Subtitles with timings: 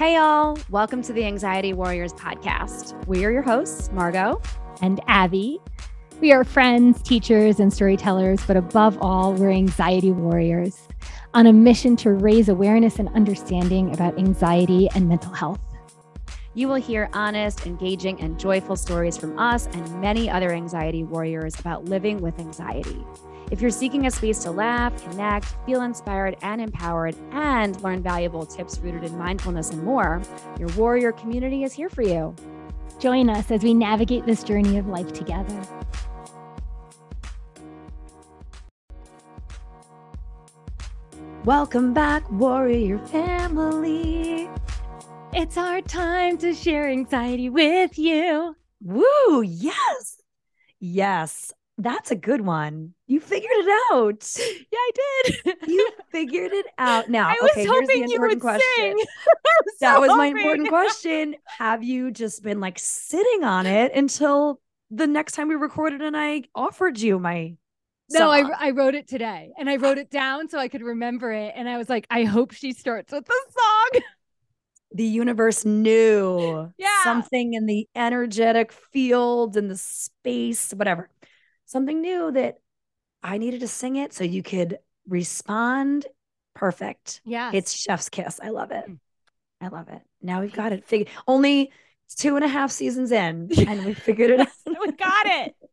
[0.00, 0.56] Hey, y'all.
[0.70, 3.06] Welcome to the Anxiety Warriors podcast.
[3.06, 4.40] We are your hosts, Margot
[4.80, 5.60] and Abby.
[6.22, 10.88] We are friends, teachers, and storytellers, but above all, we're anxiety warriors
[11.34, 15.60] on a mission to raise awareness and understanding about anxiety and mental health.
[16.54, 21.60] You will hear honest, engaging, and joyful stories from us and many other anxiety warriors
[21.60, 23.04] about living with anxiety.
[23.50, 28.46] If you're seeking a space to laugh, connect, feel inspired and empowered, and learn valuable
[28.46, 30.22] tips rooted in mindfulness and more,
[30.56, 32.32] your warrior community is here for you.
[33.00, 35.60] Join us as we navigate this journey of life together.
[41.44, 44.48] Welcome back, warrior family.
[45.32, 48.54] It's our time to share anxiety with you.
[48.80, 50.22] Woo, yes.
[50.78, 51.52] Yes.
[51.82, 52.94] That's a good one.
[53.06, 54.36] You figured it out.
[54.72, 54.90] Yeah, I
[55.24, 55.56] did.
[55.68, 57.08] you figured it out.
[57.08, 58.62] Now, I was okay, hoping you would question.
[58.76, 58.96] sing.
[58.96, 60.36] was that so was my hoping.
[60.42, 61.34] important question.
[61.58, 66.16] Have you just been like sitting on it until the next time we recorded and
[66.16, 67.54] I offered you my
[68.10, 68.42] No, I.
[68.58, 71.52] I wrote it today and I wrote it down so I could remember it.
[71.56, 74.02] And I was like, I hope she starts with the song.
[74.92, 77.02] the universe knew Yeah.
[77.04, 81.08] something in the energetic field in the space, whatever.
[81.70, 82.58] Something new that
[83.22, 86.06] I needed to sing it so you could respond.
[86.54, 87.20] Perfect.
[87.24, 87.52] Yeah.
[87.54, 88.40] It's chef's kiss.
[88.42, 88.84] I love it.
[89.60, 90.02] I love it.
[90.20, 91.08] Now we've got it figured.
[91.28, 91.70] Only
[92.16, 94.48] two and a half seasons in, and we figured it out.
[94.66, 95.54] we got it.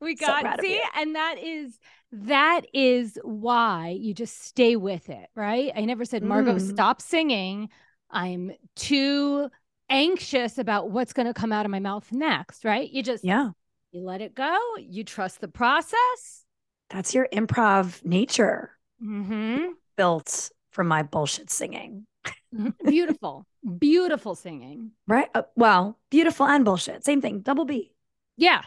[0.00, 1.78] We got of see, and that is
[2.12, 5.72] that is why you just stay with it, right?
[5.74, 6.60] I never said, Margot, Mm.
[6.60, 7.68] stop singing.
[8.08, 9.50] I'm too
[9.90, 12.88] anxious about what's going to come out of my mouth next, right?
[12.88, 13.50] You just Yeah,
[13.92, 14.56] you let it go.
[14.78, 16.44] You trust the process.
[16.90, 18.72] that's your improv nature
[19.02, 19.66] Mm-hmm.
[19.96, 22.04] built from my bullshit singing,
[22.84, 23.46] Beautiful,
[23.78, 24.90] beautiful singing.
[25.06, 25.28] right?
[25.34, 27.04] Uh, well, beautiful and bullshit.
[27.04, 27.40] Same thing.
[27.40, 27.92] Double B.
[28.36, 28.62] Yeah.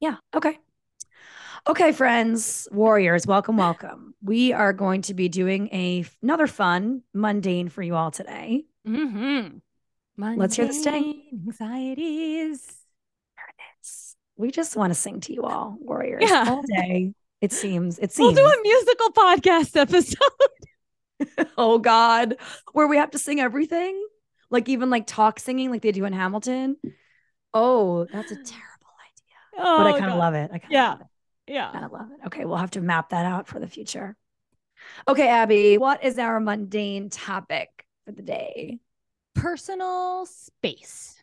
[0.00, 0.16] Yeah.
[0.34, 0.58] Okay.
[1.66, 4.14] Okay, friends, warriors, welcome, welcome.
[4.22, 8.64] We are going to be doing a another fun, mundane for you all today.
[8.88, 9.58] Mm-hmm.
[10.40, 11.22] Let's hear the sting.
[11.46, 12.83] Anxieties.
[14.36, 14.48] There it is.
[14.48, 16.44] We just want to sing to you all, warriors, Yeah.
[16.48, 17.14] all day.
[17.40, 17.98] It seems.
[17.98, 18.34] It seems.
[18.34, 21.48] We'll do a musical podcast episode.
[21.58, 22.36] oh God,
[22.72, 24.02] where we have to sing everything,
[24.50, 26.76] like even like talk singing, like they do in Hamilton.
[27.52, 30.50] Oh, that's a terrible idea, Oh, but I kind of love it.
[30.52, 30.88] I kind of Yeah.
[30.90, 31.06] love it.
[31.46, 31.70] Yeah.
[31.72, 32.26] Kind of love it.
[32.26, 34.16] Okay, we'll have to map that out for the future.
[35.06, 37.68] Okay, Abby, what is our mundane topic
[38.04, 38.80] for the day?
[39.34, 41.22] Personal space.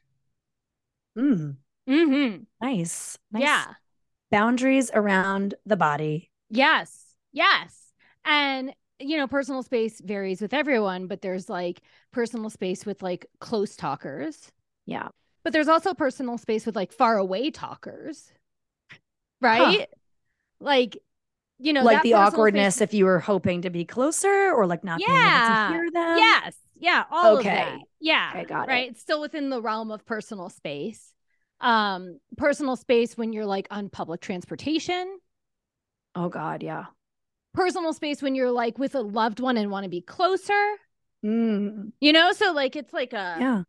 [1.17, 1.57] Mm,
[1.91, 2.43] Mm-hmm.
[2.61, 3.43] nice, nice.
[3.43, 3.65] Yeah.
[4.31, 6.31] Boundaries around the body.
[6.49, 7.15] Yes.
[7.33, 7.77] Yes.
[8.25, 11.81] And you know, personal space varies with everyone, but there's like
[12.13, 14.51] personal space with like close talkers.
[14.85, 15.07] Yeah.
[15.43, 18.31] But there's also personal space with like far away talkers.
[19.41, 19.87] Right?
[20.59, 20.99] Like,
[21.57, 24.83] you know, like the awkwardness space- if you were hoping to be closer or like
[24.83, 25.67] not being able Yeah.
[25.69, 26.17] to hear them.
[26.17, 26.55] Yes.
[26.79, 27.03] Yeah.
[27.09, 27.49] All Okay.
[27.49, 27.79] of that.
[27.99, 28.31] Yeah.
[28.35, 28.71] Okay, got it.
[28.71, 28.89] right.
[28.91, 31.10] It's still within the realm of personal space.
[31.61, 35.19] Um, personal space when you're like on public transportation,
[36.15, 36.85] Oh God, yeah.
[37.53, 40.77] personal space when you're like with a loved one and want to be closer,
[41.23, 42.31] Mm, you know?
[42.33, 43.63] So like it's like a yeah.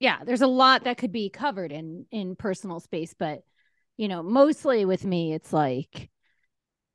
[0.00, 3.42] yeah, there's a lot that could be covered in in personal space, but
[3.96, 6.10] you know, mostly with me, it's like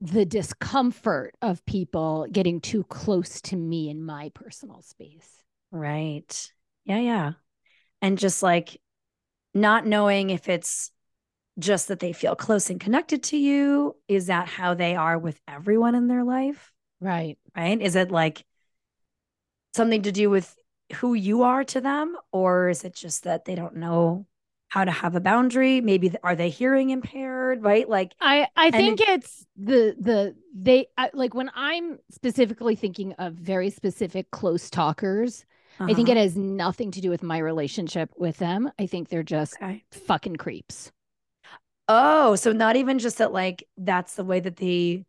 [0.02, 5.44] the discomfort of people getting too close to me in my personal space.
[5.72, 6.52] Right.
[6.86, 7.32] Yeah, yeah.
[8.02, 8.80] And just like
[9.56, 10.92] not knowing if it's
[11.58, 13.96] just that they feel close and connected to you.
[14.08, 16.74] Is that how they are with everyone in their life?
[17.00, 17.38] Right.
[17.56, 17.82] Right.
[17.82, 18.46] Is it like
[19.74, 20.54] something to do with
[20.96, 22.16] who you are to them?
[22.32, 24.26] Or is it just that they don't know
[24.68, 25.80] how to have a boundary?
[25.80, 27.64] Maybe are they hearing impaired?
[27.64, 27.88] Right.
[27.88, 33.34] Like, I I think it's the the they I, like when I'm specifically thinking of
[33.34, 35.46] very specific close talkers.
[35.80, 36.18] I think uh-huh.
[36.18, 38.72] it has nothing to do with my relationship with them.
[38.80, 39.84] I think they're just okay.
[39.92, 40.92] fucking creeps.
[41.88, 45.06] Oh, so not even just that, like, that's the way that they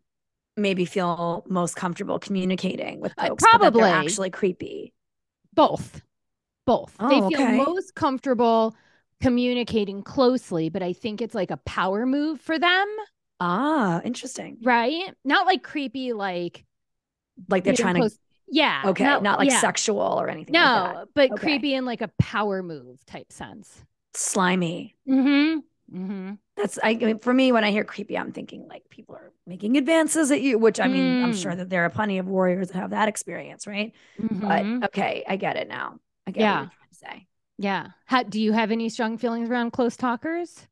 [0.56, 3.82] maybe feel most comfortable communicating with Uh, folks, but probably.
[3.84, 4.92] actually creepy.
[5.54, 6.02] Both.
[6.66, 6.96] Both.
[6.98, 7.56] they Oh, feel okay.
[7.56, 8.74] most comfortable
[9.20, 12.86] communicating closely, but I think it's like a power move for them,
[13.40, 14.58] Ah, interesting.
[14.62, 15.14] right?
[15.24, 16.64] Not like creepy like
[17.48, 18.82] Like they're trying close- Yeah.
[18.86, 19.60] okay, not, like yeah.
[19.60, 21.08] sexual or anything No, like that.
[21.14, 21.42] but Okay.
[21.42, 23.84] creepy in like a power move type sense.
[24.14, 24.96] Slimy.
[25.08, 25.58] Mm-hmm.
[25.96, 26.32] Mm-hmm.
[26.56, 29.32] That's I, I mean, for me when I hear creepy, I'm thinking like people are
[29.46, 31.42] making advances at you, which I mean, I'm Mm.
[31.42, 33.92] sure that there are plenty of warriors that have that experience, right?
[34.20, 34.80] Mhm.
[34.80, 36.00] But okay, I get it now.
[36.26, 36.54] I get Yeah.
[36.54, 37.28] what you're trying to say.
[37.58, 37.86] Yeah.
[38.06, 40.66] How do you have any strong feelings around close talkers?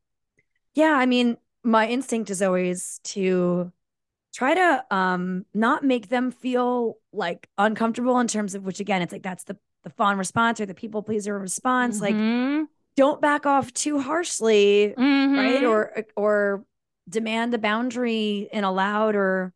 [0.75, 3.73] Yeah, I mean, my instinct is always to
[4.35, 9.13] try to um not make them feel like uncomfortable in terms of which again, it's
[9.13, 12.01] like that's the the fawn response or the people pleaser response.
[12.01, 12.67] Like Mhm.
[12.97, 15.63] don't back off too harshly, right?
[15.63, 15.69] Mhm.
[15.71, 16.65] Or or
[17.09, 19.53] demand the boundary in a loud or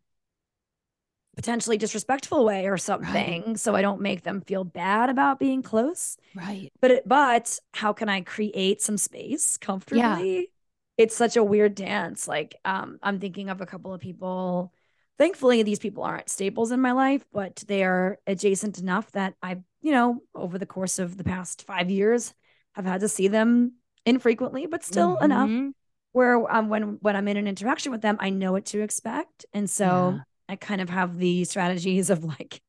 [1.37, 3.57] potentially disrespectful way or something.
[3.57, 6.17] So I don't make them feel bad about being close.
[6.35, 6.71] right.
[6.81, 10.51] But it, but how can I create some space comfortably?
[10.99, 12.29] It's such a weird dance.
[12.29, 14.73] Like um, I'm thinking of a couple of people.
[15.17, 19.59] Thankfully, these people aren't staples in my life, but they are adjacent enough that I,
[19.81, 22.35] you know, over the course of the past five years,
[22.75, 23.75] have had to see them
[24.07, 25.73] infrequently, but still enough Mhm.
[26.13, 29.47] where um, when when I'm in an interaction with them, I know what to expect,
[29.53, 30.23] and so Yeah.
[30.51, 32.63] I kind of have the strategies of like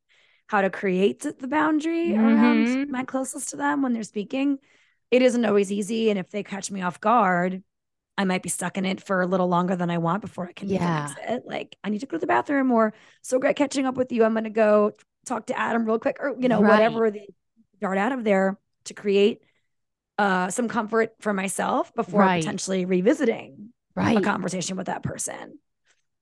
[0.47, 2.89] how to create the boundary around Mhm.
[2.89, 4.59] my closest to them when they're speaking.
[5.11, 7.63] It isn't always easy, and if they catch me off guard,
[8.19, 10.51] I might be stuck in it for a little longer than I want before I
[10.51, 11.13] can Yeah.
[11.15, 11.43] exit.
[11.47, 14.25] Like I need to go to the bathroom, or so great catching up with you.
[14.25, 14.91] I'm gonna go
[15.25, 16.67] talk to Adam real quick, or you know Right.
[16.69, 17.29] whatever they
[17.79, 19.41] dart out of there to create
[20.17, 22.41] uh, some comfort for myself before Right.
[22.41, 25.57] potentially revisiting a conversation with that person.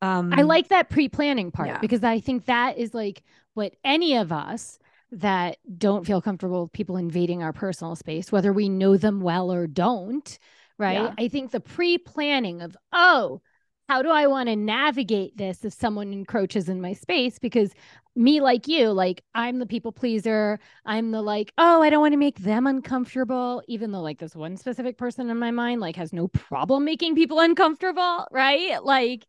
[0.04, 1.80] Um, I like that pre-planning part Yeah.
[1.80, 3.24] because I think that is like
[3.56, 4.78] what any of us
[5.12, 9.52] that don't feel comfortable with people invading our personal space, whether we know them well
[9.52, 10.38] or don't,
[10.78, 10.94] right?
[10.94, 11.14] Yeah.
[11.18, 13.42] I think the pre-planning of, oh,
[13.90, 17.40] how do I want to navigate this if someone encroaches in my space?
[17.40, 17.72] Because
[18.16, 20.60] me, like you, like I'm the people pleaser.
[20.86, 24.36] I'm the like, oh, I don't want to make them uncomfortable, even though like this
[24.36, 28.84] one specific person in my mind like has no problem making people uncomfortable, right?
[28.84, 29.26] Like,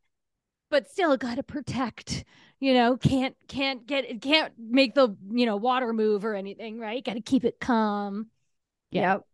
[0.70, 2.24] but still got to protect
[2.60, 6.78] you know can't can't get it can't make the you know water move or anything
[6.78, 8.28] right got to keep it calm
[8.90, 9.14] Yeah.
[9.14, 9.26] Yep.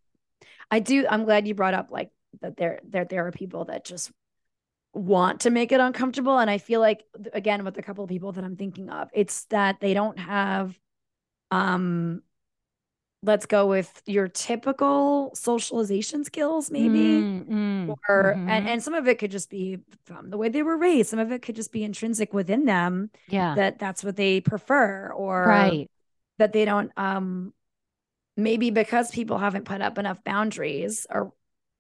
[0.71, 1.07] I do.
[1.09, 2.57] I'm glad you brought up like that.
[2.57, 4.11] There, there, there are people that just
[4.95, 8.33] want to make it uncomfortable, and I feel like again with a couple of people
[8.33, 10.79] that I'm thinking of, it's that they don't have,
[11.51, 12.23] um,
[13.23, 17.29] let's go with your typical socialization skills, maybe.
[17.29, 18.49] Mm, mm, Or mhm.
[18.49, 21.11] and, and some of it could just be from the way they were raised.
[21.11, 25.13] Some of it could just be intrinsic within them yeah that that's what they prefer,
[25.13, 25.89] or right
[26.39, 27.54] that they don't um
[28.37, 31.33] maybe because people haven't put up enough boundaries or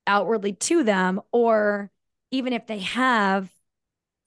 [0.06, 1.90] outwardly to them or
[2.30, 3.50] even if they have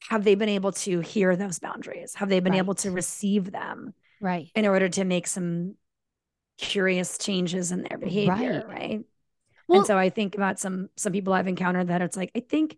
[0.09, 2.13] have they been able to hear those boundaries?
[2.15, 4.49] Have they been able to receive them right.
[4.55, 5.75] in order to make some
[6.57, 8.79] curious changes in their behavior Right.
[8.81, 9.01] right,
[9.67, 12.39] well and so i think about some some people i've encountered that it's like i
[12.39, 12.77] think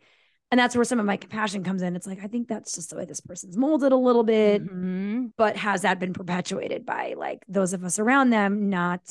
[0.52, 2.90] and that's where some of my compassion comes in it's like i think that's just
[2.90, 5.32] the way this person's molded a little bit mhm.
[5.38, 9.02] but has that been perpetuated by like those of us around them not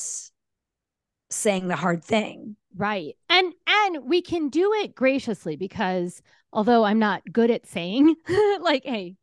[1.31, 6.99] saying the hard thing right and and we can do it graciously because although i'm
[6.99, 8.15] not good at saying
[8.61, 9.15] like hey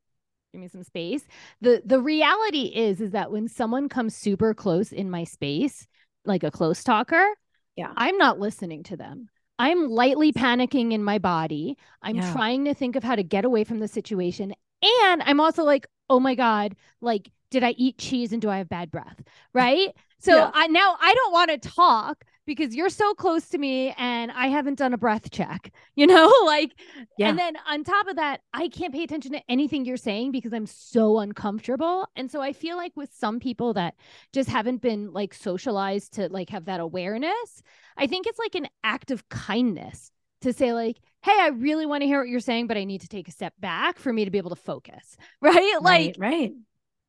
[0.53, 1.23] give me some space
[1.61, 5.87] the the reality is is that when someone comes super close in my space
[6.25, 7.27] like a close talker
[7.75, 7.91] Yeah.
[7.97, 9.29] i'm not listening to them
[9.59, 12.31] i'm lightly panicking in my body i'm Yeah.
[12.33, 15.87] trying to think of how to get away from the situation and i'm also like
[16.09, 19.21] oh my god like did i eat cheese and do i have bad breath
[19.53, 20.51] right so Yeah.
[20.53, 24.47] i now i don't want to talk because you're so close to me and i
[24.47, 26.73] haven't done a breath check you know like
[27.17, 27.29] Yeah.
[27.29, 30.53] and then on top of that, I can't pay attention to anything you're saying because
[30.53, 32.07] I'm so uncomfortable.
[32.15, 33.95] And so I feel like with some people that
[34.33, 37.63] just haven't been like socialized to like have that awareness,
[37.97, 40.11] I think it's like an act of kindness
[40.41, 43.01] to say like, "Hey, I really want to hear what you're saying, but I need
[43.01, 45.77] to take a step back for me to be able to focus." Right?
[45.81, 46.51] Like, right right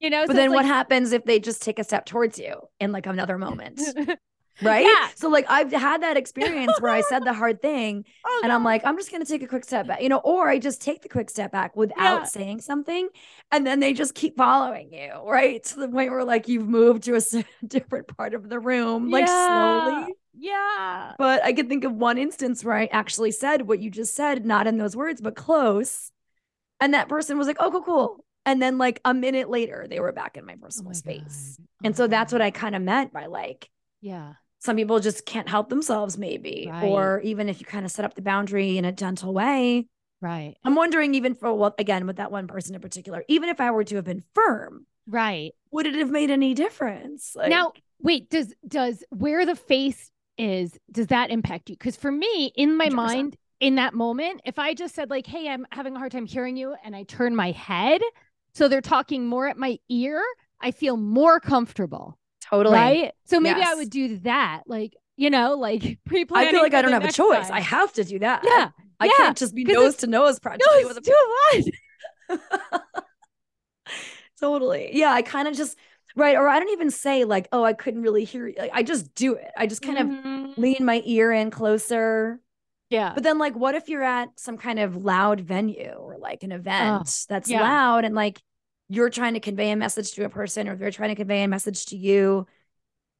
[0.00, 2.38] you know, but so then it's what happens if they just take a step towards
[2.38, 3.80] you in like another moment
[4.60, 5.08] right Yeah.
[5.14, 8.64] so like i've had that experience where i said the hard thing Oh, and i'm
[8.64, 10.80] like i'm just going to take a quick step back you know or i just
[10.80, 12.24] take the quick step back without Yeah.
[12.26, 13.08] saying something
[13.52, 17.04] and then they just keep following you right to the point where like you've moved
[17.04, 17.20] to a
[17.66, 19.46] different part of the room like Yeah.
[19.46, 21.14] slowly Yeah.
[21.18, 24.44] But I could think of one instance where I actually said what you just said,
[24.44, 26.10] not in those words, but close.
[26.80, 28.24] And that person was like, oh, cool, cool.
[28.44, 31.58] And then, like, a minute later, they were back in my Oh personal my space.
[31.58, 31.66] God.
[31.84, 33.70] And Oh so that's what I kind of meant by like,
[34.00, 34.34] Yeah.
[34.66, 36.68] Some people just can't help themselves, maybe.
[36.70, 36.84] Right.
[36.84, 39.86] Or even if you kind of set up the boundary in a gentle way.
[40.20, 40.56] Right.
[40.64, 43.70] I'm wondering, even for what, again, with that one person in particular, even if I
[43.70, 45.52] were to have been firm, Right.
[45.70, 47.34] would it have made any difference?
[47.36, 52.12] Like, now wait does does where the face is does that impact you because for
[52.12, 52.92] me in my 100%.
[52.92, 56.26] mind in that moment if i just said like hey i'm having a hard time
[56.26, 58.02] hearing you and i turn my head
[58.52, 60.22] so they're talking more at my ear
[60.60, 62.18] i feel more comfortable
[62.50, 62.74] Totally.
[62.74, 63.12] Right.
[63.24, 64.62] So maybe I would do that.
[64.66, 66.48] Like, you know, like pre-planning.
[66.48, 67.48] I feel like I don't have a choice.
[67.48, 67.56] time.
[67.56, 68.42] I have to do that.
[68.44, 68.70] Yeah.
[68.98, 71.08] I yeah, can't just be nose to nose practically No, with it's
[72.30, 72.72] a
[74.40, 74.90] totally.
[74.92, 75.76] Yeah, I kind of just
[76.14, 78.54] right, or I don't even say like, oh, I couldn't really hear you.
[78.58, 79.50] Like, I just do it.
[79.56, 80.56] I just kind of Mhm.
[80.56, 82.40] lean my ear in closer.
[82.88, 83.12] Yeah.
[83.14, 86.52] But then, like, what if you're at some kind of loud venue or like an
[86.52, 87.60] event that's yeah.
[87.60, 88.40] loud and like
[88.88, 91.48] you're trying to convey a message to a person or they're trying to convey a
[91.48, 92.46] message to you?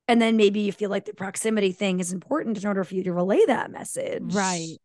[0.09, 3.03] And then maybe you feel like the proximity thing is important in order for you
[3.05, 4.35] to relay that message.
[4.35, 4.77] Right.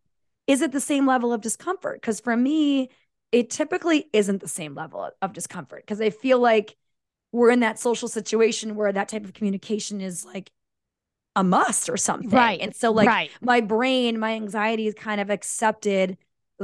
[0.48, 2.02] Is it the same level of discomfort?
[2.02, 2.90] Because for me,
[3.32, 6.76] it typically isn't the same level of discomfort because I feel like
[7.32, 10.52] we're in that social situation where that type of communication is like
[11.36, 12.30] a must or something.
[12.30, 12.60] Right.
[12.60, 13.32] And so, like, right.
[13.42, 16.18] my brain, my anxiety is kind of accepted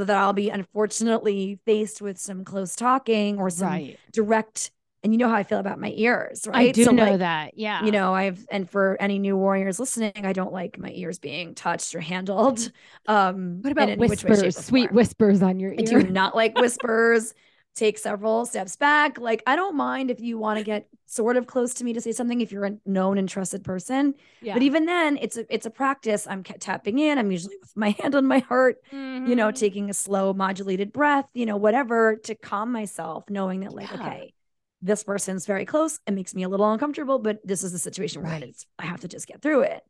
[0.05, 3.99] that I'll be unfortunately faced with some close talking or some Right.
[4.11, 4.71] direct.
[5.03, 6.69] And you know how I feel about my ears, right?
[6.69, 7.57] I do So, know like, that.
[7.57, 7.85] Yeah.
[7.85, 11.55] You know, I've and for any new warriors listening, I don't like my ears being
[11.55, 12.71] touched or handled.
[13.05, 14.57] Um, what about which way, shape, whispers?
[14.57, 16.03] Sweet whispers on your I do ear.
[16.03, 17.33] not like whispers.
[17.77, 19.19] Take several steps back.
[19.19, 22.01] Like, I don't mind if you want to get sort of close to me to
[22.01, 24.15] say something if you're a known and trusted person.
[24.41, 24.53] Yeah.
[24.55, 26.25] But even then, it's a it's a practice.
[26.27, 27.19] I'm tapping in.
[27.19, 29.55] I'm usually with my hand on my heart, you know, Mhm.
[29.55, 33.97] taking a slow modulated breath, you know, whatever to calm myself, knowing that like, Yeah.
[33.97, 34.33] okay,
[34.81, 35.99] this person's very close.
[36.07, 38.43] It makes me a little uncomfortable, but this is the situation where Right.
[38.43, 39.83] it's I have to just get through it.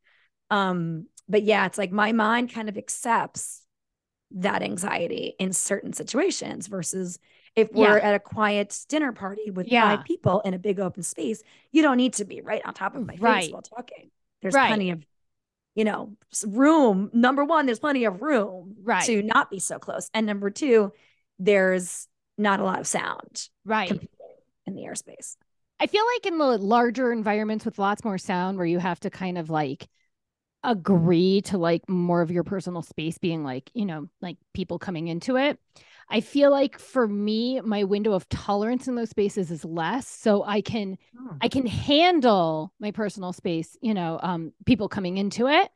[0.50, 3.62] Um, but yeah, it's like my mind kind of accepts
[4.32, 7.18] that anxiety in certain situations versus
[7.58, 9.98] if we're at a quiet dinner party with Yeah.
[9.98, 12.96] five people in a big open space, you don't need to be right on top
[12.96, 13.52] of my face Right.
[13.52, 14.12] while talking.
[14.42, 14.68] There's Right.
[14.68, 15.04] plenty of,
[15.74, 17.10] you know, room.
[17.14, 19.04] Number one, there's plenty of room Right.
[19.06, 20.10] to not be so close.
[20.14, 20.94] And number two,
[21.40, 23.92] there's not a lot of sound right.
[24.68, 25.36] in the airspace.
[25.80, 29.10] I feel like in the larger environments with lots more sound where you have to
[29.10, 29.88] kind of like
[30.64, 35.08] agree to like more of your personal space being like, you know, like people coming
[35.08, 35.60] into it.
[36.10, 40.08] I feel like for me, my window of tolerance in those spaces is less.
[40.08, 40.98] So I can
[41.42, 45.70] I can handle my personal space, you know, um, people coming into it.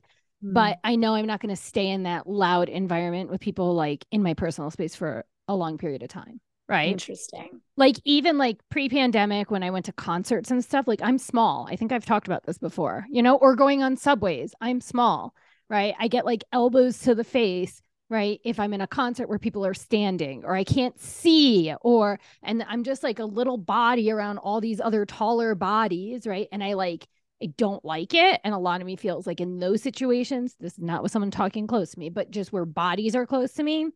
[0.44, 0.54] Mm.
[0.54, 4.06] But I know I'm not going to stay in that loud environment with people like
[4.12, 6.40] in my personal space for a long period of time.
[6.68, 7.60] Right interesting.
[7.76, 11.76] like even like pre-pandemic when i went to concerts and stuff like i'm small i
[11.76, 15.36] think i've talked about this before you know or going on subways i'm small
[15.70, 17.82] right i get like elbows to the face
[18.12, 22.20] right if i'm in a concert where people are standing or i can't see or
[22.44, 26.64] and i'm just like a little body around all these other taller bodies right and
[26.64, 27.08] i like
[27.42, 30.74] i don't like it and a lot of me feels like in those situations this
[30.74, 33.64] is not with someone talking close to me but just where bodies are close to
[33.64, 33.90] me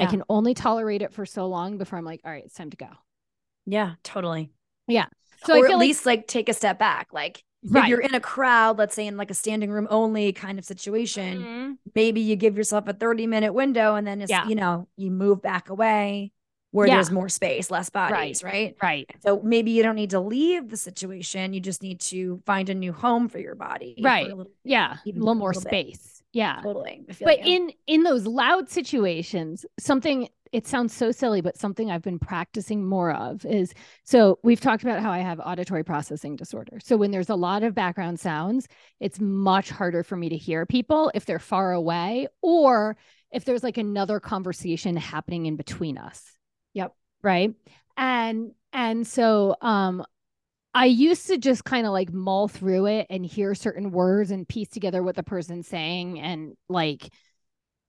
[0.00, 2.70] I can only tolerate it for so long before I'm like, all right, it's time
[2.70, 2.88] to go.
[3.66, 4.50] Yeah, totally.
[4.86, 5.06] Yeah.
[5.44, 7.08] So or I at feel like least like take a step back.
[7.12, 10.58] Like if you're in a crowd, let's say in like a standing room only kind
[10.58, 11.78] of situation, Mhm.
[11.94, 14.46] maybe you give yourself a 30 minute window and then it's, Yeah.
[14.48, 16.32] you know, you move back away
[16.72, 16.94] where Yeah.
[16.94, 18.74] there's more space, less bodies, right.
[18.82, 19.08] Right.
[19.20, 21.52] So maybe you don't need to leave the situation.
[21.52, 23.94] You just need to find a new home for your body.
[23.98, 24.26] a Right.
[24.26, 24.96] little- Yeah.
[25.04, 25.68] A little a more little bit.
[25.96, 26.22] space.
[26.32, 26.60] Yeah.
[26.62, 27.04] Totally.
[27.22, 27.54] But you.
[27.56, 32.84] in in those loud situations, something it sounds so silly, but something I've been practicing
[32.84, 33.72] more of is
[34.04, 36.78] so we've talked about how I have auditory processing disorder.
[36.80, 38.68] So when there's a lot of background sounds,
[39.00, 42.96] it's much harder for me to hear people if they're far away or
[43.32, 46.22] if there's like another conversation happening in between us.
[46.74, 46.94] Yep.
[47.22, 47.54] Right.
[47.96, 50.04] And and so um
[50.74, 54.48] I used to just kind of like mull through it and hear certain words and
[54.48, 57.10] piece together what the person's saying and like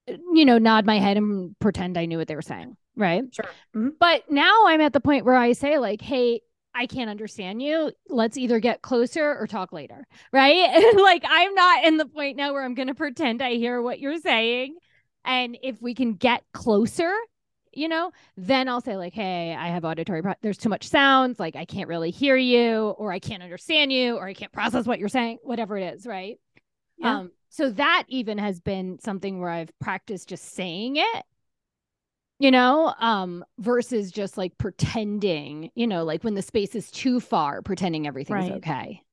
[0.07, 3.23] you know nod my head and pretend I knew what they were saying, right?
[3.31, 3.49] Sure.
[3.75, 3.91] Mhm.
[3.99, 6.41] But now I'm at the point where I say like, "Hey,
[6.75, 7.91] I can't understand you.
[8.09, 10.93] Let's either get closer or talk later." Right?
[10.95, 13.99] like I'm not in the point now where I'm going to pretend I hear what
[13.99, 14.75] you're saying.
[15.25, 17.13] And if we can get closer,
[17.71, 21.39] you know, then I'll say like, "Hey, I have auditory pro- there's too much sounds,
[21.39, 24.85] like I can't really hear you or I can't understand you or I can't process
[24.85, 26.37] what you're saying, whatever it is, right?"
[26.97, 27.19] Yeah.
[27.19, 31.23] Um so that even has been something where I've practiced just saying it
[32.39, 37.19] you know um versus just like pretending you know like when the space is too
[37.19, 38.57] far pretending everything's Right.
[38.57, 39.03] okay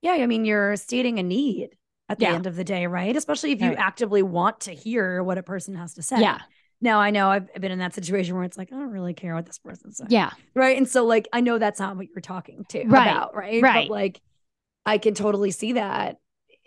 [0.00, 1.70] Yeah, I mean, you're stating a need
[2.08, 2.34] at the Yeah.
[2.34, 3.14] end of the day, right?
[3.16, 3.78] Especially if you Right.
[3.78, 6.20] actively want to hear what a person has to say.
[6.20, 6.40] yeah
[6.80, 9.34] Now, I know I've been in that situation where it's like, I don't really care
[9.34, 10.10] what this person's saying.
[10.10, 10.76] yeah Right.
[10.76, 13.62] And so, like, I know that's not what you're talking to Right, about, right?
[13.62, 13.72] right.
[13.86, 14.20] But like,
[14.84, 16.18] I can totally see that.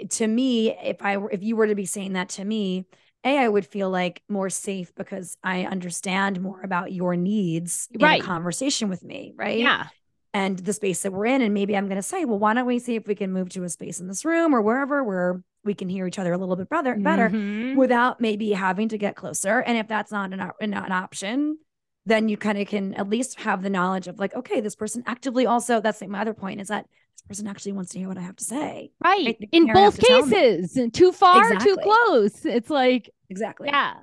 [0.10, 2.86] To me, if I if you were to be saying that to me,
[3.24, 8.22] A, I would feel like more safe because I understand more about your needs Right.
[8.22, 9.60] a conversation with me, right?
[9.60, 9.88] yeah
[10.34, 11.42] and the space that we're in.
[11.42, 13.48] And maybe I'm going to say, well, why don't we see if we can move
[13.52, 16.38] to a space in this room or wherever where we can hear each other a
[16.38, 17.78] little bit better, better Mhm.
[17.78, 19.62] without maybe having to get closer.
[19.62, 21.58] And if that's not an, not an option,
[22.06, 25.04] then you kind of can at least have the knowledge of like, okay, this person
[25.08, 26.86] actively also, that's like my other point is that
[27.18, 28.92] this person actually wants to hear what I have to say.
[29.04, 29.38] right.
[29.40, 32.46] They In both to cases, too far, too close.
[32.46, 33.70] It's like, Exactly.
[33.70, 33.94] yeah.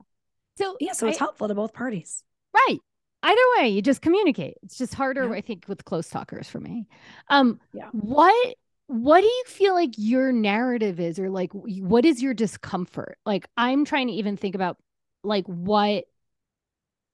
[0.59, 0.93] So, Yeah.
[0.93, 2.25] So it's helpful to both parties.
[2.55, 2.79] right.
[3.25, 4.57] Either way, you just communicate.
[4.65, 5.35] It's just harder, Yeah.
[5.35, 6.89] I think, with close talkers for me.
[7.29, 7.89] Um, Yeah.
[7.93, 8.57] what
[8.89, 13.17] what do you feel like your narrative is, or like what is your discomfort?
[13.25, 14.77] Like, I'm trying to even think about
[15.23, 16.05] like what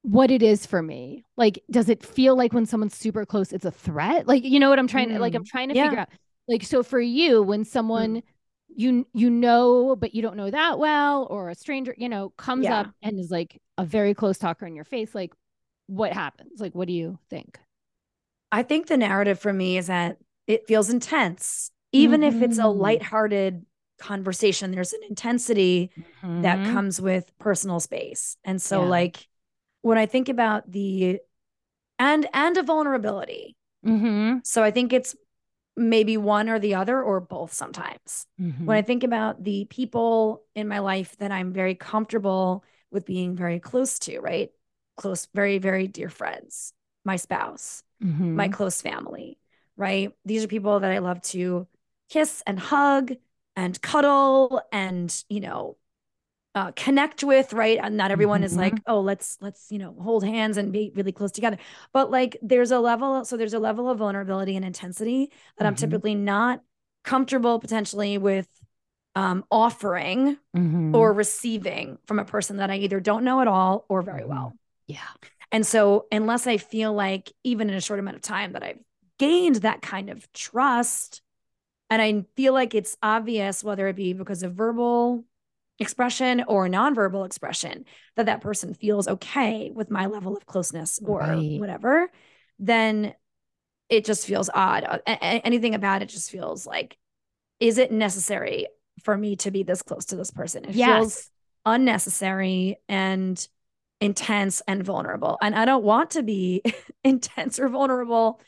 [0.02, 1.24] what it is for me.
[1.36, 4.26] Like, does it feel like when someone's super close, it's a threat?
[4.26, 6.08] Like, you know what I'm trying to like, I'm trying to figure out.
[6.46, 8.22] Like, so for you, when someone
[8.74, 12.64] you you know, but you don't know that well, or a stranger, you know, comes
[12.64, 12.80] Yeah.
[12.80, 15.32] up and is like a very close talker in your face, like
[15.88, 16.60] what happens?
[16.60, 17.58] Like, what do you think?
[18.52, 22.62] I think the narrative for me is that it feels intense, even if it's a
[22.62, 22.78] Mhm.
[22.78, 23.66] lighthearted
[23.98, 24.70] conversation.
[24.70, 25.90] There's an intensity
[26.42, 26.72] that Mhm.
[26.72, 28.36] comes with personal space.
[28.44, 28.88] And so Yeah.
[28.88, 29.28] like
[29.82, 31.20] when I think about the
[31.98, 33.56] and and a vulnerability.
[33.84, 34.44] Mhm.
[34.46, 35.16] So I think it's
[35.76, 38.26] maybe one or the other or both sometimes.
[38.40, 38.64] Mhm.
[38.64, 43.36] When I think about the people in my life that I'm very comfortable with being
[43.36, 44.50] very close to, right?
[44.96, 46.72] Close, very, very dear friends,
[47.04, 48.52] my spouse, my Mhm.
[48.52, 49.38] close family,
[49.76, 50.12] right?
[50.24, 51.68] These are people that I love to
[52.08, 53.12] kiss and hug
[53.54, 55.76] and cuddle and, you know,
[56.58, 57.78] uh, connect with, right?
[57.80, 61.12] And not everyone is like, oh, let's let's you know hold hands and be really
[61.12, 61.56] close together.
[61.92, 65.74] But like, there's a level, so there's a level of vulnerability and intensity that I'm
[65.74, 65.78] Mhm.
[65.78, 66.62] typically not
[67.04, 68.48] comfortable potentially with
[69.14, 70.94] um, offering Mhm.
[70.94, 74.28] or receiving from a person that I either don't know at all or very Mhm.
[74.28, 74.52] well.
[74.86, 75.08] yeah.
[75.52, 78.82] And so, unless I feel like even in a short amount of time that I've
[79.18, 81.22] gained that kind of trust,
[81.90, 85.24] and I feel like it's obvious, whether it be because of verbal
[85.78, 87.84] expression or nonverbal expression,
[88.16, 91.58] that that person feels okay with my level of closeness or Right.
[91.58, 92.10] whatever,
[92.58, 93.14] then
[93.88, 94.84] it just feels odd.
[94.84, 96.98] A- anything about it just feels like,
[97.60, 98.66] is it necessary
[99.02, 100.64] for me to be this close to this person?
[100.64, 101.30] It feels
[101.64, 103.48] unnecessary and
[104.00, 105.38] intense and vulnerable.
[105.40, 106.62] And I don't want to be
[107.04, 108.40] intense or vulnerable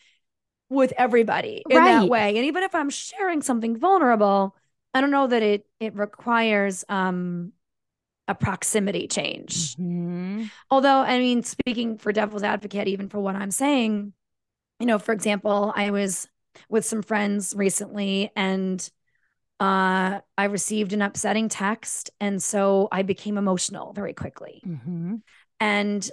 [0.68, 2.36] with everybody in that way.
[2.36, 4.54] And even if I'm sharing something vulnerable,
[4.94, 7.52] I don't know that it it requires um
[8.28, 9.76] a proximity change.
[9.76, 10.50] Mhm.
[10.70, 14.12] Although, I mean, speaking for devil's advocate, even for what I'm saying,
[14.78, 16.28] you know, for example, I was
[16.68, 18.88] with some friends recently and
[19.58, 22.10] uh, I received an upsetting text.
[22.20, 24.62] And so I became emotional very quickly.
[24.64, 25.22] Mhm.
[25.60, 26.10] And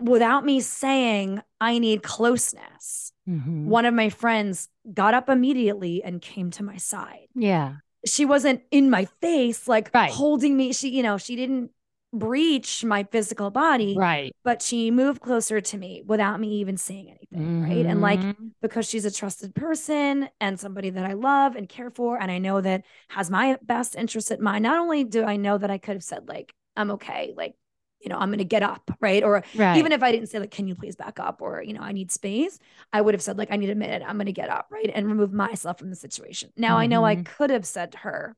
[0.00, 3.64] without me saying, I need closeness, Mhm.
[3.66, 7.28] one of my friends got up immediately and came to my side.
[7.34, 7.76] Yeah.
[8.06, 10.10] She wasn't in my face, like Right.
[10.10, 10.72] holding me.
[10.74, 11.70] She, you know, she didn't
[12.12, 14.32] breach my physical body, Right.
[14.44, 17.62] but she moved closer to me without me even saying anything.
[17.62, 17.86] Right.
[17.86, 18.52] And like, Mhm.
[18.62, 22.38] because she's a trusted person and somebody that I love and care for, and I
[22.38, 24.62] know that has my best interest at mind.
[24.62, 27.54] Not only do I know that I could have said, like, I'm okay, like,
[28.04, 29.24] you know, I'm going to get up, right?
[29.24, 29.76] Or right.
[29.78, 31.40] even if I didn't say, like, can you please back up?
[31.42, 32.58] Or, you know, I need space,
[32.92, 34.90] I would have said, like, I need a minute, I'm going to get up, right?
[34.94, 36.52] And remove myself from the situation.
[36.56, 37.24] Now I know I Mhm.
[37.24, 38.36] could have said to her,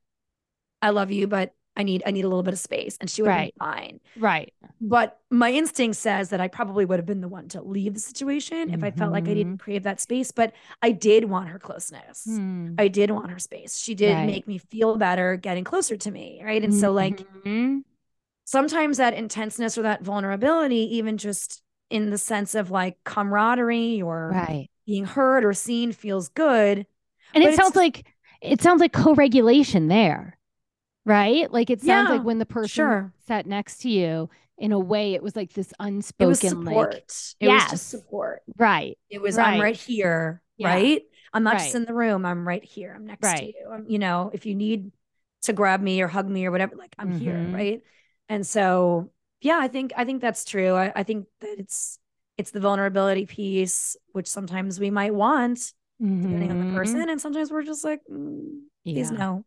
[0.81, 2.97] I love you, but I need I need a little bit of space.
[2.99, 3.53] And she would have Right.
[3.59, 3.99] been fine.
[4.15, 4.53] right.
[4.81, 7.99] But my instinct says that I probably would have been the one to leave the
[7.99, 10.31] situation if I felt like I didn't crave that space.
[10.31, 12.25] But I did want her closeness.
[12.25, 12.75] Hmm.
[12.77, 13.77] I did want her space.
[13.77, 14.25] She did Right.
[14.25, 16.41] make me feel better getting closer to me.
[16.43, 16.63] Right.
[16.63, 17.83] And so, like, Mhm.
[18.47, 24.29] Sometimes that intenseness or that vulnerability, even just in the sense of like camaraderie or
[24.31, 24.69] right.
[24.85, 26.87] being heard or seen, feels good.
[27.33, 28.05] And it sounds like
[28.41, 30.37] it sounds like co-regulation there,
[31.05, 31.51] right?
[31.51, 33.13] Like it sounds Yeah, like when the person sure.
[33.27, 35.87] sat next to you, in a way, it was like this It was
[36.39, 36.93] unspoken, support.
[36.93, 37.03] like
[37.39, 37.71] it was Yes.
[37.71, 38.41] just support.
[38.57, 39.53] right, It was, Right.
[39.55, 40.41] I'm right here.
[40.57, 40.73] Yeah.
[40.73, 41.03] Right.
[41.33, 42.25] I'm not just in the room.
[42.25, 42.93] I'm right here.
[42.95, 43.69] I'm next to you.
[43.71, 44.91] I'm, you know, if you need
[45.43, 47.33] to grab me or hug me or whatever, like I'm here.
[47.35, 47.53] Mhm.
[47.53, 47.81] Right.
[48.29, 49.11] And so,
[49.41, 50.73] yeah, I think, I think that's true.
[50.75, 51.99] I, I think that it's,
[52.37, 55.73] it's the vulnerability piece, which sometimes we might want
[56.21, 56.73] depending on the Mhm.
[56.75, 57.09] person.
[57.09, 58.61] And sometimes we're just like, mm,
[58.93, 59.17] please Yeah.
[59.17, 59.45] no.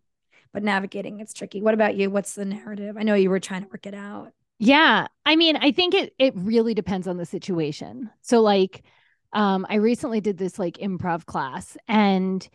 [0.52, 1.62] But navigating it's tricky.
[1.62, 2.10] What about you?
[2.10, 2.96] What's the narrative?
[2.98, 4.32] I know you were trying to work it out.
[4.58, 5.06] Yeah.
[5.24, 8.10] I mean, I think it it really depends on the situation.
[8.22, 8.82] So like
[9.32, 12.46] um I recently did this like improv class and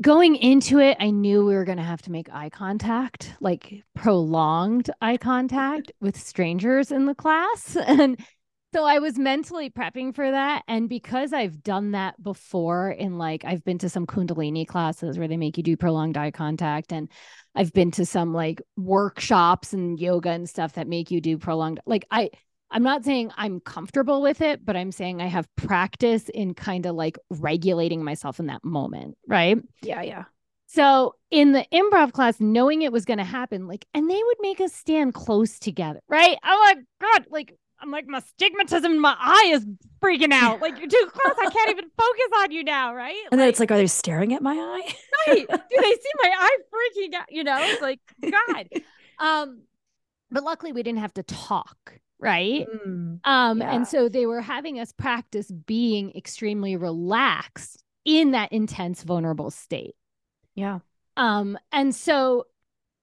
[0.00, 3.84] going into it, I knew we were going to have to make eye contact, like
[3.94, 7.76] prolonged eye contact with strangers in the class.
[7.86, 8.18] And
[8.74, 10.62] So I was mentally prepping for that.
[10.68, 15.26] And because I've done that before in like, I've been to some Kundalini classes where
[15.26, 16.92] they make you do prolonged eye contact.
[16.92, 17.10] And
[17.54, 21.80] I've been to some like workshops and yoga and stuff that make you do prolonged,
[21.86, 22.30] like, I,
[22.70, 26.86] I'm not saying I'm comfortable with it, but I'm saying I have practice in kind
[26.86, 29.16] of like regulating myself in that moment.
[29.26, 29.58] Right.
[29.82, 30.02] Yeah.
[30.02, 30.24] Yeah.
[30.66, 34.36] So in the improv class, knowing it was going to happen, like, and they would
[34.40, 36.00] make us stand close together.
[36.08, 36.36] Right.
[36.42, 39.66] I'm like, God, like, I'm like, my stigmatism in my eye is
[40.02, 40.60] freaking out.
[40.60, 41.34] Like, you're too close.
[41.38, 42.94] I can't even focus on you now.
[42.94, 43.16] Right.
[43.32, 44.94] And then it's like, are they staring at my eye?
[45.26, 45.46] right.
[45.48, 47.26] Do they see my eye freaking out?
[47.30, 48.68] You know, it's like, God.
[49.20, 49.62] Um,
[50.30, 53.74] but luckily we didn't have to talk right Mm, um Yeah.
[53.74, 59.94] and so they were having us practice being extremely relaxed in that intense vulnerable state
[60.54, 60.80] yeah.
[61.16, 62.44] um and so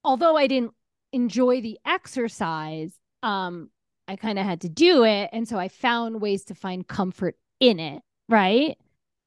[0.04, 0.74] although i didn't
[1.14, 3.70] enjoy the exercise um
[4.08, 7.36] i kind of had to do it and so i found ways to find comfort
[7.60, 8.78] in it right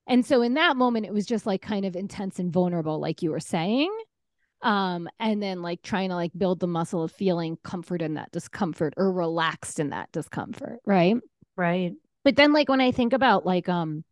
[0.06, 3.22] and so in that moment it was just like kind of intense and vulnerable like
[3.22, 3.90] you were saying
[4.62, 8.30] um and then like trying to like build the muscle of feeling comfort in that
[8.32, 11.16] discomfort or relaxed in that discomfort right
[11.56, 11.92] Right.
[12.24, 14.04] but then like when I think about like um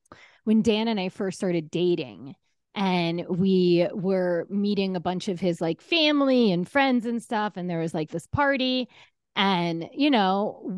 [0.45, 2.35] when Dan and I first started dating
[2.75, 7.69] and we were meeting a bunch of his like family and friends and stuff and
[7.71, 8.89] there was like this party
[9.35, 10.73] and you know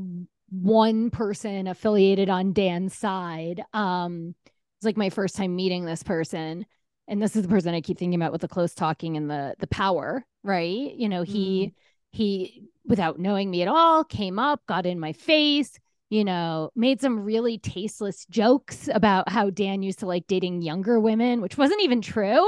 [0.50, 4.34] one person affiliated on Dan's side um
[4.78, 6.64] it's like my first time meeting this person
[7.08, 9.54] and this is the person I keep thinking about with the close talking and the
[9.58, 11.72] the power right you know he mm.
[12.12, 15.78] he without knowing me at all came up got in my face
[16.10, 20.98] you know, made some really tasteless jokes about how Dan used to like dating younger
[20.98, 22.46] women, which wasn't even true,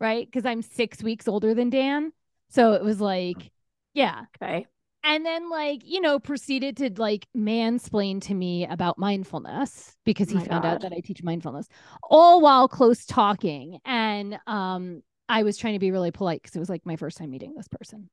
[0.00, 0.26] right?
[0.26, 2.12] Because I'm six weeks older than Dan.
[2.50, 3.52] So it was like,
[3.94, 4.24] yeah.
[4.42, 4.66] Okay.
[5.04, 10.36] And then, like, you know, proceeded to like mansplain to me about mindfulness because he
[10.36, 11.68] My found out that I teach mindfulness,
[12.02, 13.78] all while close talking.
[13.84, 17.18] And um, I was trying to be really polite because it was like my first
[17.18, 18.08] time meeting this person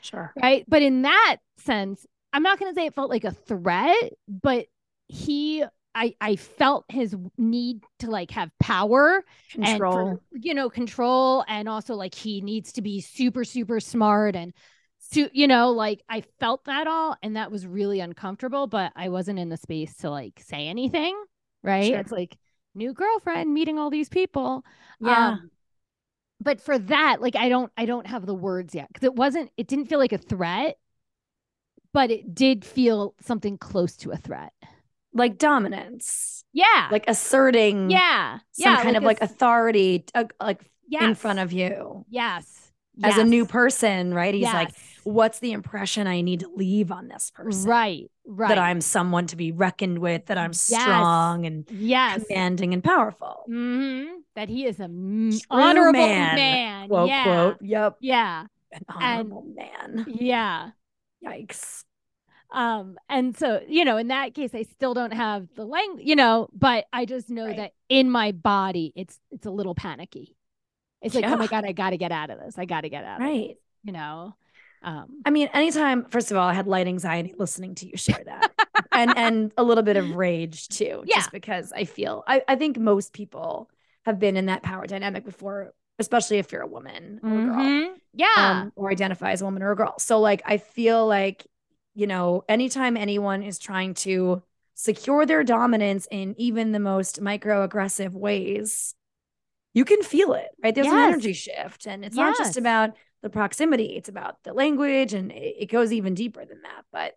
[0.00, 0.32] Sure.
[0.40, 4.12] right but in that sense i'm not going to say it felt like a threat
[4.28, 4.66] but
[5.08, 10.08] he i i felt his need to like have power Control.
[10.08, 14.36] and for, you know control and also like he needs to be super super smart
[14.36, 14.52] and
[15.10, 19.08] so you know like i felt that all and that was really uncomfortable but i
[19.08, 21.16] wasn't in the space to like say anything
[21.62, 21.98] right Sure.
[21.98, 22.36] it's like
[22.74, 24.64] new girlfriend meeting all these people
[25.00, 25.28] yeah.
[25.30, 25.50] um,
[26.40, 29.50] but for that, like I don't I don't have the words yet because it wasn't
[29.56, 30.76] it didn't feel like a threat,
[31.92, 34.52] but it did feel something close to a threat.
[35.12, 36.44] like dominance.
[36.52, 36.88] Yeah.
[36.90, 38.38] Like asserting yeah.
[38.52, 38.82] some yeah.
[38.82, 41.02] kind of like authority uh, like yes.
[41.02, 42.04] in front of you.
[42.08, 42.72] Yes.
[43.02, 44.34] As a new person, right?
[44.34, 44.97] He's like, Yes.
[45.08, 47.68] What's the impression I need to leave on this person?
[47.70, 48.10] right.
[48.30, 48.48] Right.
[48.50, 50.60] That I'm someone to be reckoned with, that I'm Yes.
[50.60, 52.24] strong and yes.
[52.26, 53.44] commanding and powerful.
[53.46, 54.84] hmm That he is a
[55.50, 56.34] honorable man.
[56.36, 56.88] man.
[56.88, 57.22] Quote, yeah.
[57.24, 57.56] quote.
[57.62, 57.96] Yep.
[58.00, 58.46] Yeah.
[58.72, 60.04] An honorable man.
[60.08, 60.70] Yeah.
[61.24, 61.84] Yikes.
[62.52, 66.16] um and so you know in that case i still don't have the language you
[66.16, 67.56] know but i just know Right.
[67.56, 70.34] that in my body it's it's a little panicky
[71.02, 73.20] it's like oh my god i gotta get out of this i gotta get out
[73.20, 73.56] of this, Right.
[73.82, 74.34] you know
[74.82, 78.22] um I mean, anytime, first of all, I had light anxiety listening to you share
[78.24, 78.52] that.
[78.92, 81.02] and and a little bit of rage too.
[81.06, 81.16] Yeah.
[81.16, 83.70] Just because I feel I, I think most people
[84.04, 87.56] have been in that power dynamic before, especially if you're a woman or a girl.
[87.56, 87.94] mhm.
[88.14, 89.94] yeah um, or identify as a woman or a girl.
[89.98, 91.46] So, like, I feel like,
[91.94, 94.42] you know, anytime anyone is trying to
[94.74, 98.94] secure their dominance in even the most microaggressive ways,
[99.74, 100.74] you can feel it, right?
[100.74, 102.90] There's an energy shift, and it's not just about
[103.22, 106.84] the proximity; it's about the language, and it, it goes even deeper than that.
[106.92, 107.16] But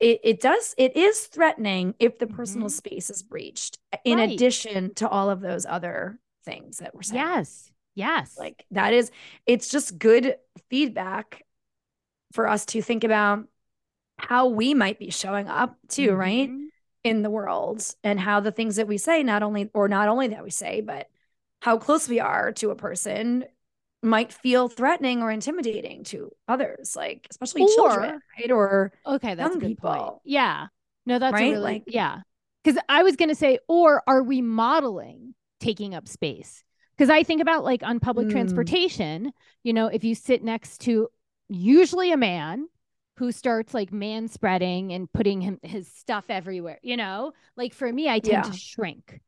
[0.00, 2.72] it it does it is threatening if the personal Mhm.
[2.72, 4.30] space is breached, in Right.
[4.30, 7.22] addition to all of those other things that we're saying.
[7.22, 9.10] yes yes Like that is,
[9.46, 10.36] it's just good
[10.70, 11.44] feedback
[12.32, 13.46] for us to think about
[14.18, 16.48] how we might be showing up too, right?
[16.50, 16.68] Mhm.
[17.04, 20.28] In the world and how the things that we say, not only, or not only
[20.28, 21.08] that we say, but
[21.60, 23.44] how close we are to a person
[24.02, 28.50] might feel threatening or intimidating to others, like especially children, Or- right?
[28.50, 30.66] Or okay that's young a good point yeah
[31.06, 31.50] no that's Right?
[31.52, 32.20] really Like- yeah
[32.64, 36.62] because i was gonna say or are we modeling taking up space
[36.96, 38.32] because i think about like on public Mm.
[38.32, 41.08] transportation you know if you sit next to
[41.48, 42.68] usually a man
[43.18, 47.92] who starts like man spreading and putting him his stuff everywhere you know like for
[47.92, 48.50] me i tend Yeah.
[48.50, 49.20] to shrink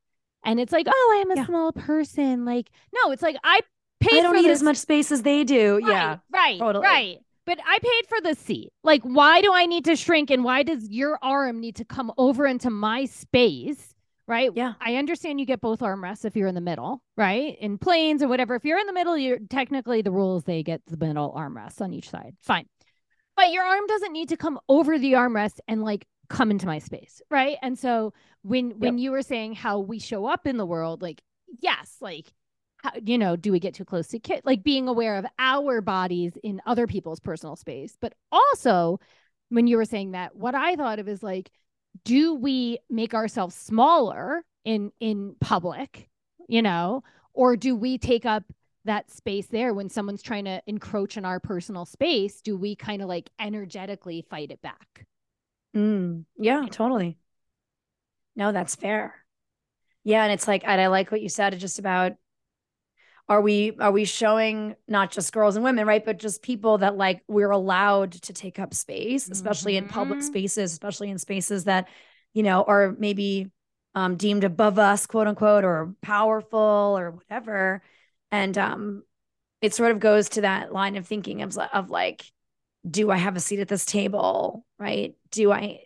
[0.45, 1.47] and it's like oh i'm a Yeah.
[1.47, 3.61] small person like no it's like i
[4.01, 5.79] pay I don't need this as much space as they do.
[5.79, 6.17] Right, Yeah.
[6.33, 6.85] right, totally.
[6.85, 7.19] right.
[7.47, 8.71] but I paid for the seat.
[8.83, 12.13] Like, why do I need to shrink and why does your arm need to come
[12.17, 13.95] over into my space?
[14.27, 14.51] Right.
[14.55, 14.73] Yeah.
[14.81, 17.59] I understand you get both armrests if you're in the middle, right?
[17.61, 18.55] In planes or whatever.
[18.55, 21.93] If you're in the middle, you're technically the rules they get the middle armrests on
[21.93, 22.35] each side.
[22.41, 22.67] Fine.
[23.37, 26.79] But your arm doesn't need to come over the armrest and like come into my
[26.79, 27.21] space.
[27.31, 27.59] Right.
[27.61, 28.79] And so when yep.
[28.79, 31.21] when you were saying how we show up in the world, like,
[31.61, 32.33] yes, like
[32.85, 34.43] how, you know, do we get too close to kid?
[34.45, 37.97] Like being aware of our bodies in other people's personal space.
[37.99, 39.01] But also,
[39.49, 41.51] when you were saying that, what I thought of is like,
[42.05, 46.09] do we make ourselves smaller in in public,
[46.47, 48.45] you know, or do we take up
[48.85, 52.43] that space there when someone's trying to encroach in our personal space?
[52.43, 55.07] Do we kind of like energetically fight it back?
[55.75, 57.17] Mm, yeah, totally.
[58.37, 59.15] No, that's fair.
[60.03, 62.13] Yeah, and it's like, and I like what you said just about
[63.29, 66.97] are we are we showing not just girls and women right but just people that
[66.97, 69.87] like we're allowed to take up space especially mm-hmm.
[69.87, 70.29] in public mm-hmm.
[70.29, 71.89] spaces especially in spaces that
[72.33, 73.51] you know are maybe
[73.95, 77.83] um, deemed above us quote unquote or powerful or whatever
[78.31, 79.03] and um
[79.63, 82.25] it sort of goes to that line of thinking of, of like
[82.89, 85.81] do i have a seat at this table right do i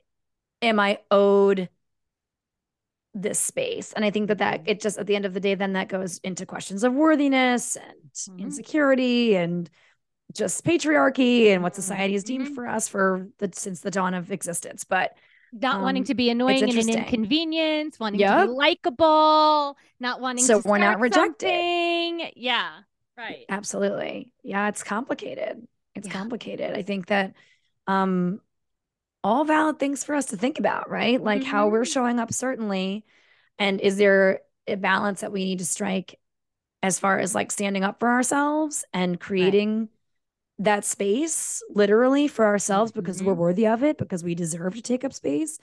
[0.62, 1.68] am i owed
[3.14, 4.70] this space and i think that that mm-hmm.
[4.70, 7.76] it just at the end of the day then that goes into questions of worthiness
[7.76, 8.40] and mm-hmm.
[8.40, 9.70] insecurity and
[10.34, 12.54] just patriarchy and what society has deemed mm-hmm.
[12.54, 15.16] for us for the since the dawn of existence but
[15.52, 18.40] not um, wanting to be annoying and an inconvenience wanting yep.
[18.40, 22.30] to be likable not wanting so to we're not rejected something.
[22.36, 22.80] yeah
[23.16, 26.12] right absolutely yeah it's complicated it's yeah.
[26.12, 27.32] complicated i think that
[27.86, 28.40] um
[29.28, 31.22] all valid things for us to think about, right?
[31.22, 31.50] Like mm-hmm.
[31.50, 31.92] how we're mm-hmm.
[31.92, 33.04] showing up, certainly.
[33.58, 36.18] And is there a balance that we need to strike
[36.82, 39.88] as far as like standing up for ourselves and creating right.
[40.60, 43.00] that space literally for ourselves mm-hmm.
[43.00, 43.42] because we're mm-hmm.
[43.42, 45.58] worthy of it, because we deserve to take up space?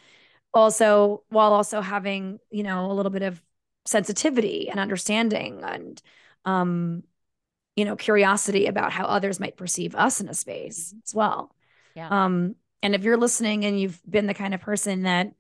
[0.54, 3.42] Also, while also having, you know, a little bit of
[3.86, 6.02] sensitivity and understanding and,
[6.46, 7.04] um,
[7.76, 11.00] you know, curiosity about how others might perceive us in a space mm-hmm.
[11.04, 11.52] as well.
[11.96, 12.10] Yeah.
[12.10, 15.34] Um, and if you're listening and you've been the kind of person that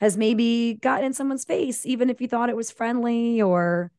[0.00, 3.92] has maybe gotten in someone's face, even if you thought it was friendly or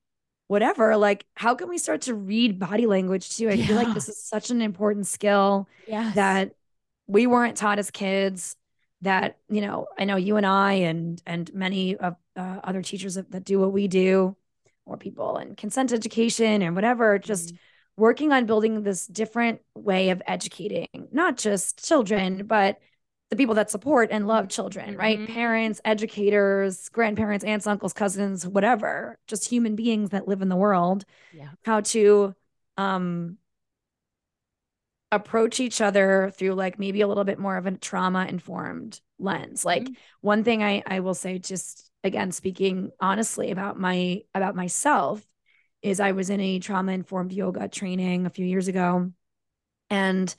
[0.47, 3.49] whatever, like how can we start to read body language too?
[3.49, 3.65] I yeah.
[3.65, 6.15] feel like this is such an important skill yes.
[6.15, 6.55] that
[7.07, 8.55] we weren't taught as kids.
[9.01, 13.15] That you know, I know you and I and and many of uh, other teachers
[13.15, 14.37] that, that, do what we do,
[14.85, 17.49] or people in consent education and whatever, just.
[17.49, 17.57] Mm-hmm
[17.95, 22.79] working on building this different way of educating not just children but
[23.33, 25.17] the people that support and love children, right?
[25.17, 25.33] Mm-hmm.
[25.33, 31.03] Parents, educators, grandparents, aunts, uncles, cousins, whatever, just human beings that live in the world.
[31.33, 31.49] Yeah.
[31.65, 32.35] How to
[32.77, 33.37] um
[35.11, 39.65] approach each other through like maybe a little bit more of a trauma informed lens.
[39.65, 39.93] Like mm-hmm.
[40.21, 45.23] one thing I I will say just again speaking honestly about my about myself
[45.83, 49.11] is I was in a trauma informed yoga training a few years ago
[49.89, 50.33] and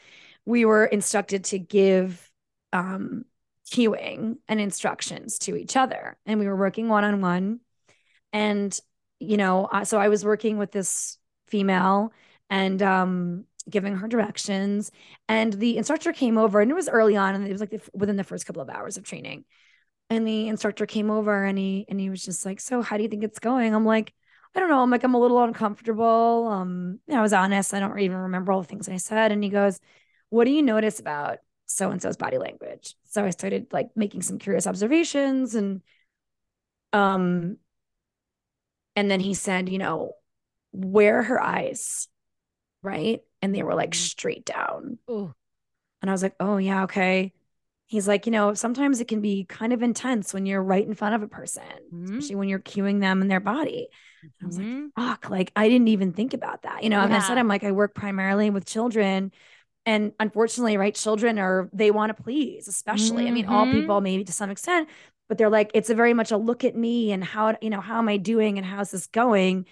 [0.47, 2.31] we were instructed to give
[2.73, 3.25] um,
[3.71, 6.17] cueing and instructions to each other.
[6.27, 7.61] And we were working one on one.
[8.33, 8.79] And,
[9.21, 12.13] you know, so I was working with this female
[12.51, 14.91] and um, giving her directions.
[15.29, 17.81] And the instructor came over, and it was early on, and it was like the,
[17.95, 19.45] within the first couple of hours of training.
[20.11, 23.03] And the instructor came over and he and he was just like, "So, how do
[23.03, 24.13] you think it's going?" I'm like,
[24.55, 24.83] "I don't know.
[24.83, 27.75] I'm like, I'm a little uncomfortable." Um, I was honest.
[27.75, 29.33] I don't even remember all the things I said.
[29.33, 29.81] And he goes,
[30.31, 32.95] "What do you notice about so and so's body language.
[33.05, 35.83] So I started like making some curious observations and
[36.93, 37.57] um
[38.97, 40.13] and then he said, you know,
[40.71, 42.07] where her eyes,
[42.83, 43.23] right?
[43.43, 44.05] And they were like mm-hmm.
[44.05, 44.99] straight down.
[45.11, 45.35] Ooh.
[46.01, 47.33] And I was like, "Oh, yeah, okay."
[47.87, 50.95] He's like, you know, sometimes it can be kind of intense when you're right in
[50.95, 52.05] front of a person, mm-hmm.
[52.05, 53.89] especially when you're cueing them in their body.
[54.25, 54.45] Mm-hmm.
[54.45, 54.87] I was like, mm-hmm.
[54.97, 56.83] fuck, like I didn't even think about that.
[56.83, 57.05] You know, yeah.
[57.05, 59.33] and I said, I'm like, I work primarily with children
[59.87, 63.29] and unfortunately right children are they want to please especially mm-hmm.
[63.29, 63.81] i mean all mm-hmm.
[63.81, 64.89] people maybe to some extent
[65.29, 67.81] but they're like it's a very much a look at me and how you know
[67.81, 69.67] how am i doing and how's this going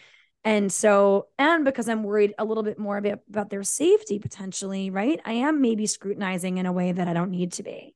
[0.44, 4.90] and so and because i'm worried a little bit more about, about their safety potentially
[4.90, 7.94] right i am maybe scrutinizing in a way that i don't need to be.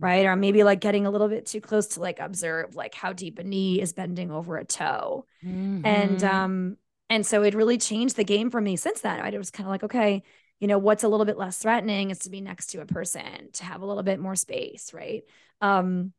[0.00, 0.24] Right?
[0.24, 3.38] Or maybe like getting a little bit too close to like observe like how deep
[3.38, 5.26] a knee is bending over a toe.
[5.44, 5.82] Mm-hmm.
[5.84, 6.76] and um
[7.08, 9.20] and so it really changed the game for me since then.
[9.20, 10.22] Right it was kind of like okay
[10.58, 13.50] you know what's a little bit less threatening is to be next to a person
[13.52, 15.22] to have a little bit more space right?
[15.60, 16.12] Um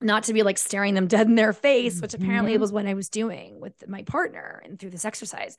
[0.00, 2.60] not to be like staring them dead in their face which apparently mm-hmm.
[2.62, 5.56] was what i was doing with my partner and through this exercise.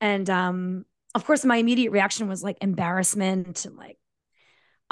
[0.00, 3.98] And um of course my immediate reaction was like embarrassment and like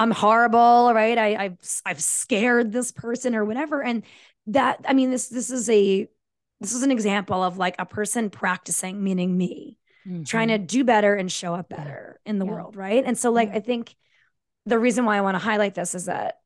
[0.02, 1.16] I'm horrible, right?
[1.16, 3.82] I, I've I've scared this person or whatever.
[3.84, 4.02] And
[4.48, 6.08] that, I mean, this this is a
[6.60, 10.24] this is an example of like a person practicing, meaning me, mm-hmm.
[10.24, 12.50] trying to do better and show up better in the yeah.
[12.50, 13.04] world, right?
[13.06, 13.58] And so, like, yeah.
[13.58, 13.94] I think
[14.66, 16.40] the reason why I want to highlight this is that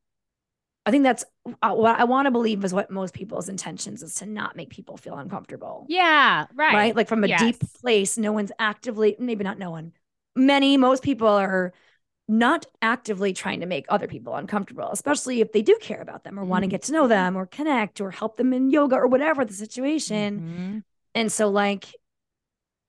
[0.85, 1.25] I think that's
[1.63, 4.69] uh, what I want to believe is what most people's intentions is to not make
[4.69, 5.87] people feel uncomfortable.
[5.89, 6.75] Yeah, right.
[6.75, 6.97] Right?
[6.97, 7.41] Like from a yes.
[7.41, 9.93] deep place, no one's actively, maybe not no one,
[10.35, 11.73] many, most people are
[12.29, 16.39] not actively trying to make other people uncomfortable, especially if they do care about them
[16.39, 16.51] or mm-hmm.
[16.51, 19.45] want to get to know them or connect or help them in yoga or whatever
[19.45, 20.41] the situation.
[20.41, 20.79] Mm-hmm.
[21.15, 21.87] And so, like,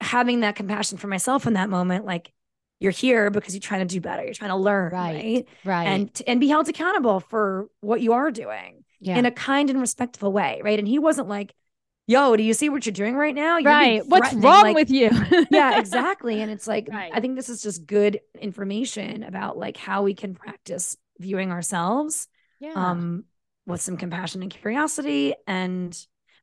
[0.02, 2.32] having that compassion for myself in that moment, like,
[2.80, 4.24] you're here because you're trying to do better.
[4.24, 5.14] You're trying to learn, right?
[5.14, 5.48] Right.
[5.66, 5.88] right.
[5.88, 9.18] And and be held accountable for what you are doing yeah.
[9.18, 10.78] in a kind and respectful way, right?
[10.78, 11.54] And he wasn't like,
[12.08, 14.08] "Yo, do you see what you're doing right now?" You're right.
[14.08, 15.12] What's wrong like, with you?
[15.52, 16.42] yeah, exactly.
[16.42, 17.12] And it's like right.
[17.14, 22.28] I think this is just good information about like how we can practice viewing ourselves,
[22.60, 22.74] yeah.
[22.74, 23.26] um,
[23.66, 25.96] with some compassion and curiosity, and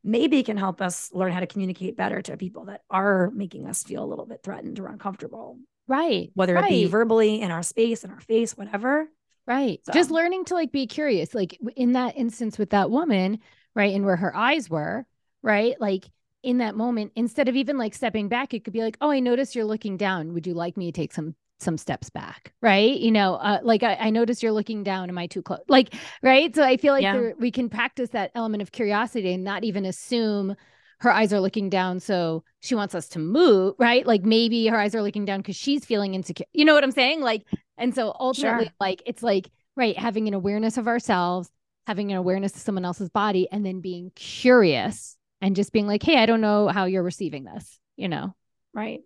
[0.05, 3.83] maybe can help us learn how to communicate better to people that are making us
[3.83, 5.59] feel a little bit threatened or uncomfortable.
[5.89, 6.31] Right.
[6.35, 6.67] Whether right.
[6.67, 9.09] it be verbally in our space, in our face, whatever.
[9.47, 9.81] Right.
[9.85, 9.93] So.
[9.93, 11.35] Just learning to like be curious.
[11.35, 13.41] Like in that instance with that woman,
[13.75, 13.95] right?
[13.95, 15.07] And where her eyes were,
[15.45, 15.81] right?
[15.81, 16.07] Like
[16.43, 19.21] in that moment, instead of even like stepping back, it could be like, oh, I
[19.21, 20.33] notice you're looking down.
[20.33, 23.83] Would you like me to take some some steps back right you know uh, like
[23.85, 26.93] I, I notice you're looking down am i too close like right so i feel
[26.93, 27.13] like yeah.
[27.13, 30.57] there, we can practice that element of curiosity and not even assume
[30.99, 34.77] her eyes are looking down so she wants us to move right like maybe her
[34.77, 37.47] eyes are looking down because she's feeling insecure you know what i'm saying like
[37.79, 38.75] and so ultimately sure.
[38.81, 41.49] like it's like right having an awareness of ourselves
[41.87, 46.03] having an awareness of someone else's body and then being curious and just being like
[46.03, 48.35] hey i don't know how you're receiving this you know
[48.73, 49.01] right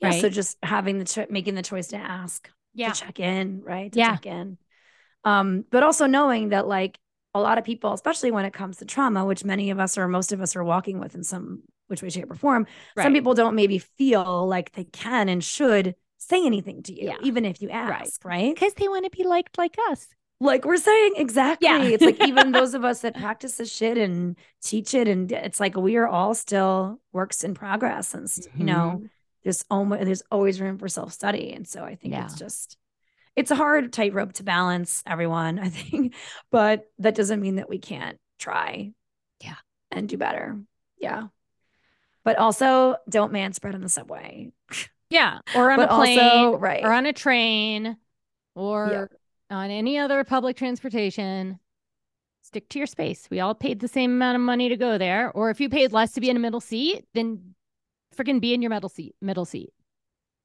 [0.00, 0.20] yeah right?
[0.20, 3.92] so just having the cho- making the choice to ask yeah to check in right
[3.92, 4.12] to yeah.
[4.12, 4.58] check in
[5.24, 6.98] um but also knowing that like
[7.34, 10.06] a lot of people, especially when it comes to trauma, which many of us or
[10.06, 13.02] most of us are walking with in some which way, shape, or form, right.
[13.02, 17.16] some people don't maybe feel like they can and should say anything to you, yeah.
[17.22, 18.54] even if you ask, right?
[18.54, 18.76] Because right?
[18.76, 20.06] they want to be liked like us.
[20.40, 21.68] Like we're saying exactly.
[21.68, 21.82] Yeah.
[21.82, 25.60] it's like even those of us that practice this shit and teach it, and it's
[25.60, 28.58] like we are all still works in progress, and mm-hmm.
[28.58, 29.06] you know, mm-hmm.
[29.44, 32.24] there's almost there's always room for self study, and so I think yeah.
[32.24, 32.76] it's just
[33.36, 36.14] it's a hard tightrope to balance everyone, I think,
[36.50, 38.92] but that doesn't mean that we can't try.
[39.42, 39.56] Yeah.
[39.90, 40.58] And do better.
[40.98, 41.24] Yeah.
[42.24, 44.52] But also don't man spread on the subway.
[45.10, 45.38] Yeah.
[45.54, 46.82] Or on a plane also, right.
[46.82, 47.96] or on a train
[48.54, 49.18] or yeah.
[49.54, 51.58] On any other public transportation.
[52.42, 53.26] Stick to your space.
[53.30, 55.30] We all paid the same amount of money to go there.
[55.32, 57.54] Or if you paid less to be in a middle seat, then
[58.14, 59.14] freaking be in your middle seat.
[59.22, 59.70] Middle seat.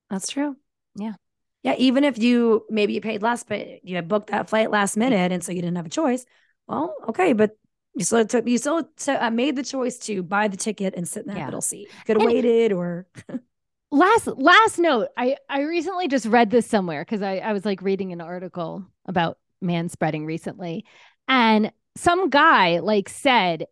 [0.10, 0.56] That's true.
[0.96, 1.14] Yeah.
[1.62, 5.34] Yeah, even if you maybe you paid less, but you booked that flight last minute,
[5.34, 6.26] and so you didn't have a choice.
[6.68, 7.58] Well, okay, but
[7.96, 11.06] you still took you still t- uh, made the choice to buy the ticket and
[11.06, 11.46] sit in that yeah.
[11.46, 11.90] middle seat.
[12.06, 13.08] Could have waited or.
[13.92, 17.82] last last note, I I recently just read this somewhere because I I was like
[17.82, 20.86] reading an article about man spreading recently,
[21.28, 23.66] and some guy like said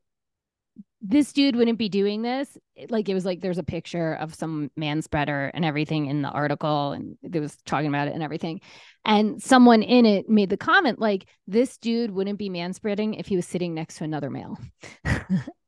[1.01, 2.57] this dude wouldn't be doing this.
[2.89, 6.29] Like it was like there's a picture of some man spreader and everything in the
[6.29, 8.61] article, and it was talking about it and everything.
[9.05, 13.27] And someone in it made the comment like this dude wouldn't be man spreading if
[13.27, 14.57] he was sitting next to another male.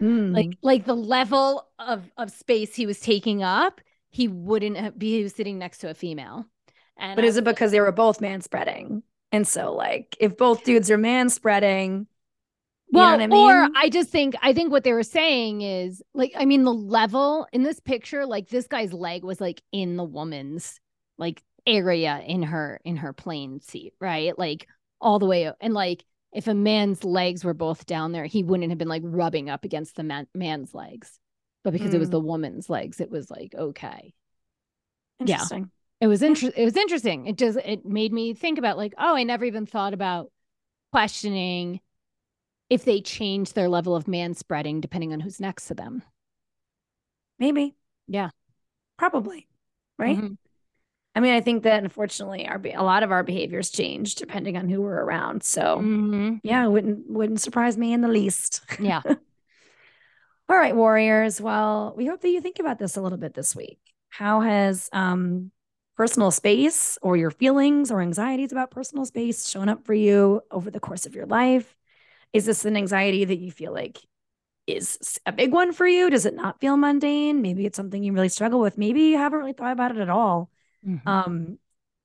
[0.00, 0.34] mm.
[0.34, 3.80] Like like the level of of space he was taking up,
[4.10, 6.46] he wouldn't be he was sitting next to a female.
[6.96, 9.02] And but I is it because they were both man spreading?
[9.32, 12.06] And so like if both dudes are man spreading,
[12.90, 13.32] well, I mean?
[13.32, 16.72] or I just think I think what they were saying is like I mean the
[16.72, 20.80] level in this picture, like this guy's leg was like in the woman's
[21.18, 24.38] like area in her in her plane seat, right?
[24.38, 24.68] Like
[25.00, 28.70] all the way and like if a man's legs were both down there, he wouldn't
[28.70, 31.18] have been like rubbing up against the man, man's legs.
[31.62, 31.94] But because mm.
[31.94, 32.24] it was the mm.
[32.24, 34.12] woman's legs, it was like okay.
[35.20, 35.60] Interesting.
[35.60, 35.66] Yeah.
[36.04, 36.60] It was interesting.
[36.60, 37.26] It was interesting.
[37.26, 40.30] It just it made me think about like, oh, I never even thought about
[40.92, 41.80] questioning
[42.68, 46.02] if they change their level of man spreading depending on who's next to them.
[47.38, 47.76] Maybe.
[48.08, 48.30] Yeah.
[48.98, 49.46] Probably.
[49.98, 50.16] Right.
[50.16, 50.34] Mm-hmm.
[51.14, 54.68] I mean, I think that unfortunately, our a lot of our behaviors change depending on
[54.68, 55.44] who we're around.
[55.44, 56.36] So, mm-hmm.
[56.42, 58.62] yeah, wouldn't wouldn't surprise me in the least.
[58.80, 59.02] Yeah.
[60.48, 61.40] All right, warriors.
[61.40, 63.78] Well, we hope that you think about this a little bit this week.
[64.10, 65.52] How has um,
[65.96, 70.70] personal space or your feelings or anxieties about personal space shown up for you over
[70.70, 71.76] the course of your life?
[72.32, 73.98] Is this an anxiety that you feel like
[74.66, 76.10] is a big one for you?
[76.10, 77.40] Does it not feel mundane?
[77.40, 78.76] Maybe it's something you really struggle with.
[78.76, 80.50] Maybe you haven't really thought about it at all.
[80.86, 81.08] Mm-hmm.
[81.08, 81.58] Um,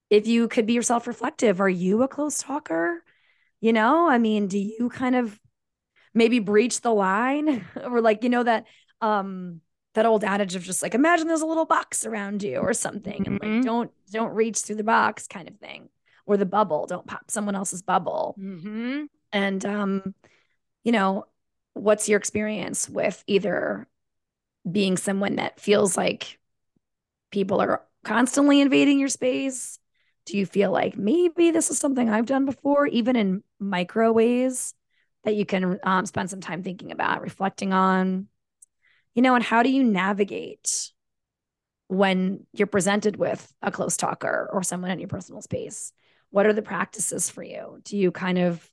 [0.09, 3.03] if you could be yourself reflective, are you a close talker?
[3.61, 5.39] You know, I mean, do you kind of
[6.13, 8.65] maybe breach the line or like, you know, that
[9.01, 9.61] um
[9.95, 13.23] that old adage of just like imagine there's a little box around you or something
[13.25, 13.41] and Mhm.
[13.41, 15.89] like don't don't reach through the box kind of thing
[16.25, 19.05] or the bubble don't pop someone else's bubble Mm-hmm.
[19.31, 20.13] and um
[20.83, 21.25] you know
[21.73, 23.87] what's your experience with either
[24.69, 26.39] being someone that feels like
[27.31, 29.79] people are constantly invading your space?
[30.25, 34.73] Do you feel like maybe this is something i've done before even in micro ways
[35.23, 38.27] that you can um, spend some time thinking about reflecting on?
[39.15, 40.91] You know and how do you navigate
[41.87, 45.91] when you're presented with a close talker or someone in your personal space?
[46.29, 47.81] What are the practices for you?
[47.83, 48.71] Do you kind of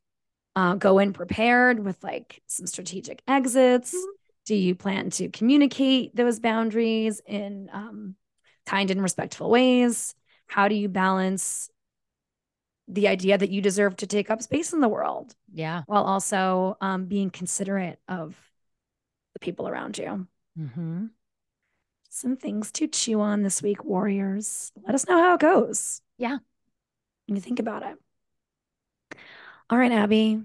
[0.54, 3.92] uh, go in prepared with like some strategic exits?
[4.44, 8.14] Do you plan to communicate those boundaries in um,
[8.66, 10.14] kind and respectful ways
[10.46, 11.70] how do you balance
[12.88, 15.82] the idea that you deserve to take up space in the world Yeah.
[15.86, 18.36] while also um, being considerate of
[19.34, 20.26] the people around you
[20.58, 21.06] Mm-hmm.
[22.08, 24.72] some things to chew on this week, Warriors.
[24.86, 26.00] Let us know how it goes.
[26.16, 26.38] Yeah.
[27.26, 29.18] When you think about it.
[29.68, 30.40] All right, Abby.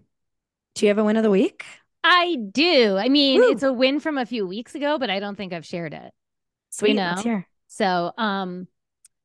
[0.75, 1.63] Do you have a win of the week?
[2.03, 2.97] I do.
[2.97, 3.51] I mean, Woo.
[3.51, 6.11] it's a win from a few weeks ago, but I don't think I've shared it.
[6.71, 6.95] Sweet.
[6.95, 7.43] know?
[7.71, 8.67] So, um,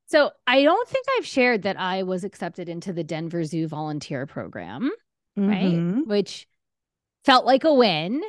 [0.06, 4.24] so I don't think I've shared that I was accepted into the Denver Zoo volunteer
[4.24, 4.92] program,
[5.36, 5.64] right?
[5.64, 6.06] Mhm.
[6.06, 6.46] Which
[7.24, 8.22] felt like a win.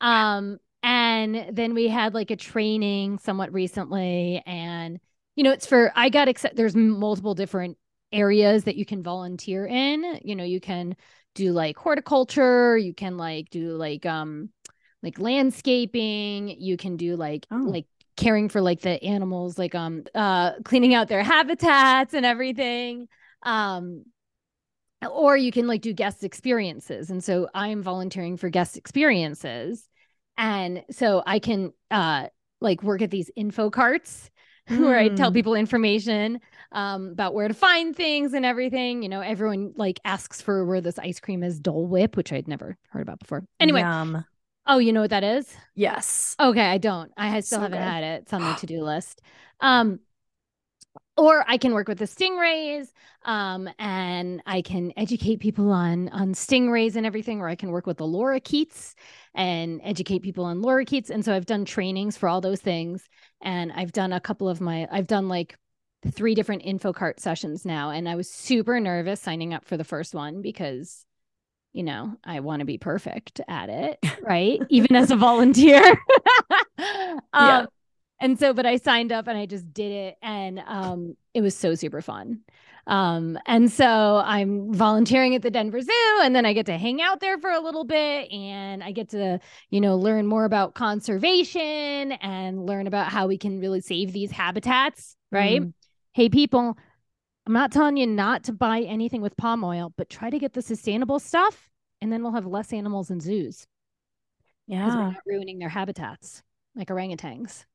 [0.00, 5.00] Um, and then we had like a training somewhat recently, and
[5.34, 6.54] you know, it's for I got accept.
[6.54, 7.76] There's multiple different
[8.12, 10.20] areas that you can volunteer in.
[10.22, 10.94] You know, you can
[11.34, 14.50] do like horticulture, you can like do like um
[15.02, 17.56] like landscaping, you can do like Oh.
[17.56, 17.86] like
[18.16, 23.08] caring for like the animals like um uh cleaning out their habitats and everything
[23.44, 24.04] um
[25.10, 29.88] or you can like do guest experiences and so i'm volunteering for guest experiences
[30.38, 32.26] and so i can uh
[32.60, 34.30] like work at these info carts
[34.68, 35.34] where i tell Mm.
[35.34, 36.40] people information
[36.72, 40.80] um about where to find things and everything you know everyone like asks for where
[40.80, 44.24] this ice cream is dole whip which i'd never heard about before anyway Yum.
[44.66, 46.38] Oh you know what that is Yes.
[46.40, 47.12] Okay, I don't.
[47.16, 47.82] I still So haven't good.
[47.82, 48.22] had it.
[48.22, 49.20] It's on my to-do list.
[49.60, 50.00] Um,
[51.16, 52.88] or I can work with the stingrays,
[53.24, 57.86] um, and I can educate people on on stingrays and everything, or I can work
[57.86, 58.94] with the lorikeets
[59.34, 61.10] and educate people on lorikeets.
[61.10, 63.08] And so I've done trainings for all those things,
[63.40, 64.88] and I've done a couple of my.
[64.90, 65.56] I've done like
[66.10, 69.84] three different info cart sessions now, and I was super nervous signing up for the
[69.84, 71.06] first one because
[71.74, 74.60] you know, I want to be perfect at it, right?
[74.70, 75.82] Even as a volunteer.
[76.78, 77.66] um, Yeah.
[78.20, 81.54] And so, but I signed up and I just did it, and um, it was
[81.54, 82.40] so super fun.
[82.86, 87.02] Um, and so I'm volunteering at the Denver Zoo, and then I get to hang
[87.02, 90.74] out there for a little bit, and I get to, you know, learn more about
[90.74, 95.60] conservation and learn about how we can really save these habitats, right?
[95.60, 95.72] Mm.
[96.12, 96.78] Hey, people,
[97.46, 100.54] I'm not telling you not to buy anything with palm oil, but try to get
[100.54, 101.68] the sustainable stuff,
[102.00, 103.66] and then we'll have less animals in zoos
[104.66, 104.84] Yeah.
[104.86, 106.42] because we're not ruining their habitats
[106.74, 107.66] like orangutans.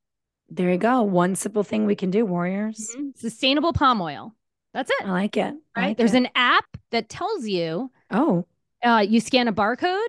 [0.48, 1.02] There you go.
[1.02, 2.94] One simple thing we can do, Warriors.
[2.96, 3.16] Mhm.
[3.16, 4.34] Sustainable palm oil.
[4.74, 5.04] That's it.
[5.06, 5.54] I like it.
[5.76, 5.86] I Right.
[5.88, 6.18] like There's it.
[6.18, 8.44] an app that tells you Oh,
[8.84, 10.08] uh, you scan a barcode,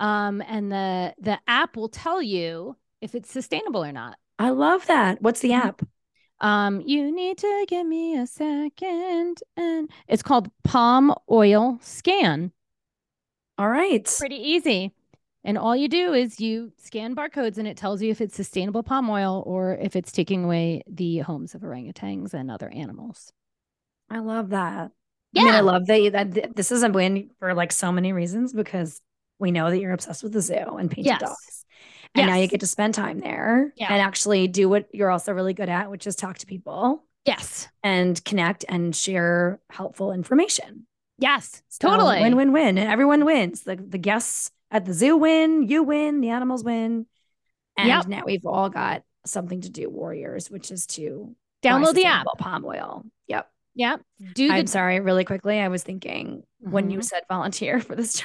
[0.00, 4.18] um, and the the app will tell you if it's sustainable or not.
[4.38, 5.20] I love that.
[5.20, 5.64] What's the Mhm.
[5.64, 5.82] app?
[6.42, 12.52] Um, you need to give me a second, and it's called Palm Oil Scan.
[13.58, 14.12] All right.
[14.18, 14.92] Pretty easy.
[15.44, 18.82] And all you do is you scan barcodes and it tells you if it's sustainable
[18.84, 23.32] palm oil or if it's taking away the homes of orangutans and other animals.
[24.08, 24.92] I love that.
[25.36, 28.12] I mean, I love that, you, that this is a win for like so many
[28.12, 29.00] reasons because
[29.38, 31.20] we know that you're obsessed with the zoo and painted Yes.
[31.20, 31.61] dogs.
[32.14, 33.90] And now you get to spend time there Yeah.
[33.92, 37.68] and actually do what you're also really good at, which is talk to people Yes.
[37.82, 40.86] and connect and share helpful information.
[41.18, 41.62] Yes.
[41.68, 42.20] So, Totally.
[42.20, 42.78] Win win win.
[42.78, 43.62] And everyone wins.
[43.62, 47.06] The, the guests at the zoo win, you win, the animals win.
[47.76, 48.06] And Yep.
[48.08, 52.26] now we've all got something to do, warriors, which is to Download the app.
[52.38, 53.04] palm oil.
[53.74, 54.02] Yep.
[54.34, 55.58] Do the I'm sorry, really quickly.
[55.58, 57.04] I was thinking when you Mhm.
[57.04, 58.22] said volunteer for this,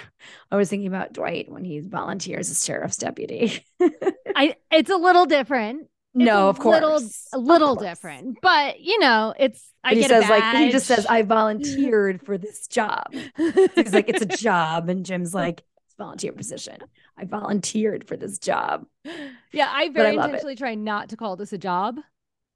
[0.51, 3.63] I was thinking about Dwight when he volunteers as sheriff's deputy.
[4.35, 5.81] I it's a little different.
[6.15, 6.99] It's no, of course, little,
[7.33, 8.39] a little different.
[8.41, 11.05] But you know, it's I he says like he just says.
[11.05, 13.13] I volunteered for this job.
[13.75, 16.77] He's like it's a job, and Jim's like it's a volunteer position.
[17.17, 18.85] I volunteered for this job.
[19.51, 20.23] yeah, I But I very it.
[20.23, 21.99] intentionally try not to call this a job.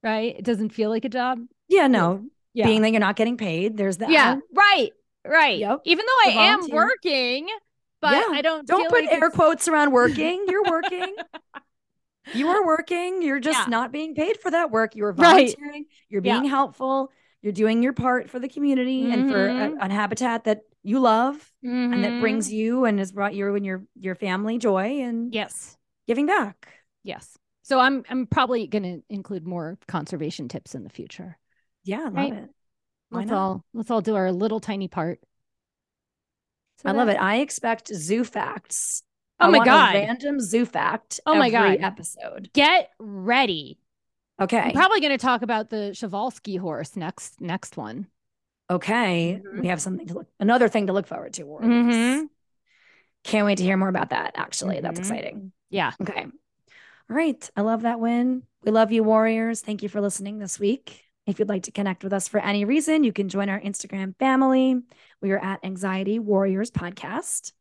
[0.03, 0.35] Right?
[0.37, 1.39] It doesn't feel like a job.
[1.67, 2.65] Yeah, no, Yeah.
[2.65, 3.77] being that you're not getting paid.
[3.77, 4.09] There's that.
[4.09, 4.91] yeah, right,
[5.25, 5.57] right.
[5.59, 5.81] Yep.
[5.85, 7.47] Even though I am working,
[8.01, 8.23] but Yeah.
[8.31, 10.45] I don't Don't put like air it's- quotes around working.
[10.47, 11.15] You're working.
[12.33, 13.21] you are working.
[13.21, 13.65] You're just Yeah.
[13.69, 14.95] not being paid for that work.
[14.95, 15.55] You're Right.
[15.55, 15.85] volunteering.
[16.09, 16.39] You're Yeah.
[16.39, 17.11] being helpful.
[17.41, 19.77] You're doing your part for the community and for a, Mhm.
[19.79, 22.21] a habitat that you love and that Mhm.
[22.21, 25.77] brings you and has brought you and your your family joy and yes,
[26.07, 26.67] giving back.
[27.03, 27.37] yes.
[27.63, 31.37] So I'm I'm probably going to include more conservation tips in the future.
[31.83, 32.33] Yeah, I love Right.
[32.33, 32.49] it.
[33.09, 33.37] Why Let's not?
[33.37, 35.19] all let's all do our little tiny part.
[36.77, 37.17] So I love it.
[37.17, 39.03] I expect zoo facts.
[39.39, 39.93] Oh I my God.
[39.95, 41.19] random zoo fact.
[41.25, 41.85] Oh my every God.
[41.85, 42.49] episode.
[42.53, 43.79] Get ready.
[44.39, 44.59] Okay.
[44.59, 48.07] I'm probably going to talk about the Przewalski horse next next one.
[48.69, 49.41] okay.
[49.45, 49.61] Mhm.
[49.61, 50.27] We have something to look.
[50.39, 51.43] Another thing to look forward to.
[51.43, 51.69] Warriors.
[51.95, 52.29] Mhm.
[53.25, 54.31] Can't wait to hear more about that.
[54.35, 55.03] Actually, that's Mhm.
[55.03, 55.51] exciting.
[55.69, 55.91] Yeah.
[56.01, 56.23] Okay.
[56.23, 57.49] All right.
[57.55, 58.43] I love that win.
[58.63, 59.61] We love you, Warriors.
[59.61, 61.03] Thank you for listening this week.
[61.31, 64.17] If you'd like to connect with us for any reason, you can join our Instagram
[64.17, 64.75] family.
[65.21, 67.53] We are at Anxiety Warriors Podcast.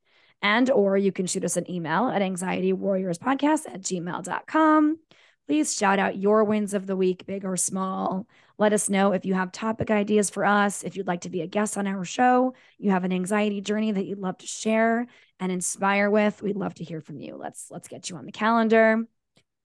[0.43, 4.99] And or you can shoot us an email at anxietywarriorspodcast at gmail.com.
[5.47, 8.27] Please shout out your wins of the week, big or small.
[8.59, 11.43] Let us know if you have topic ideas for us, if you'd like to be
[11.43, 15.07] a guest on our show, you have an anxiety journey that you'd love to share
[15.39, 16.43] and inspire with.
[16.43, 17.37] We'd love to hear from you.
[17.37, 19.05] Let's let's get you on the calendar.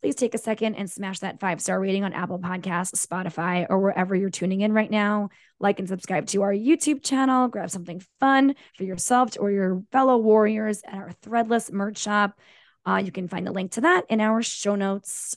[0.06, 3.80] Please take a second and smash that five star rating on Apple Podcasts, Spotify, or
[3.80, 5.30] wherever you're tuning in right now.
[5.60, 7.48] Like and subscribe to our YouTube channel.
[7.48, 12.40] Grab something fun for yourself or your fellow warriors at our Threadless merch shop.
[12.86, 15.36] Uh, you can find the link to that in our show notes.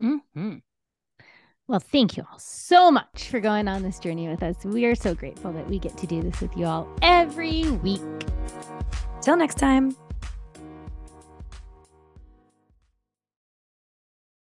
[0.00, 0.56] hmm
[1.68, 4.56] Well, thank you all so much for going on this journey with us.
[4.64, 8.02] We are so grateful that we get to do this with you all every week.
[9.20, 9.94] Till next time.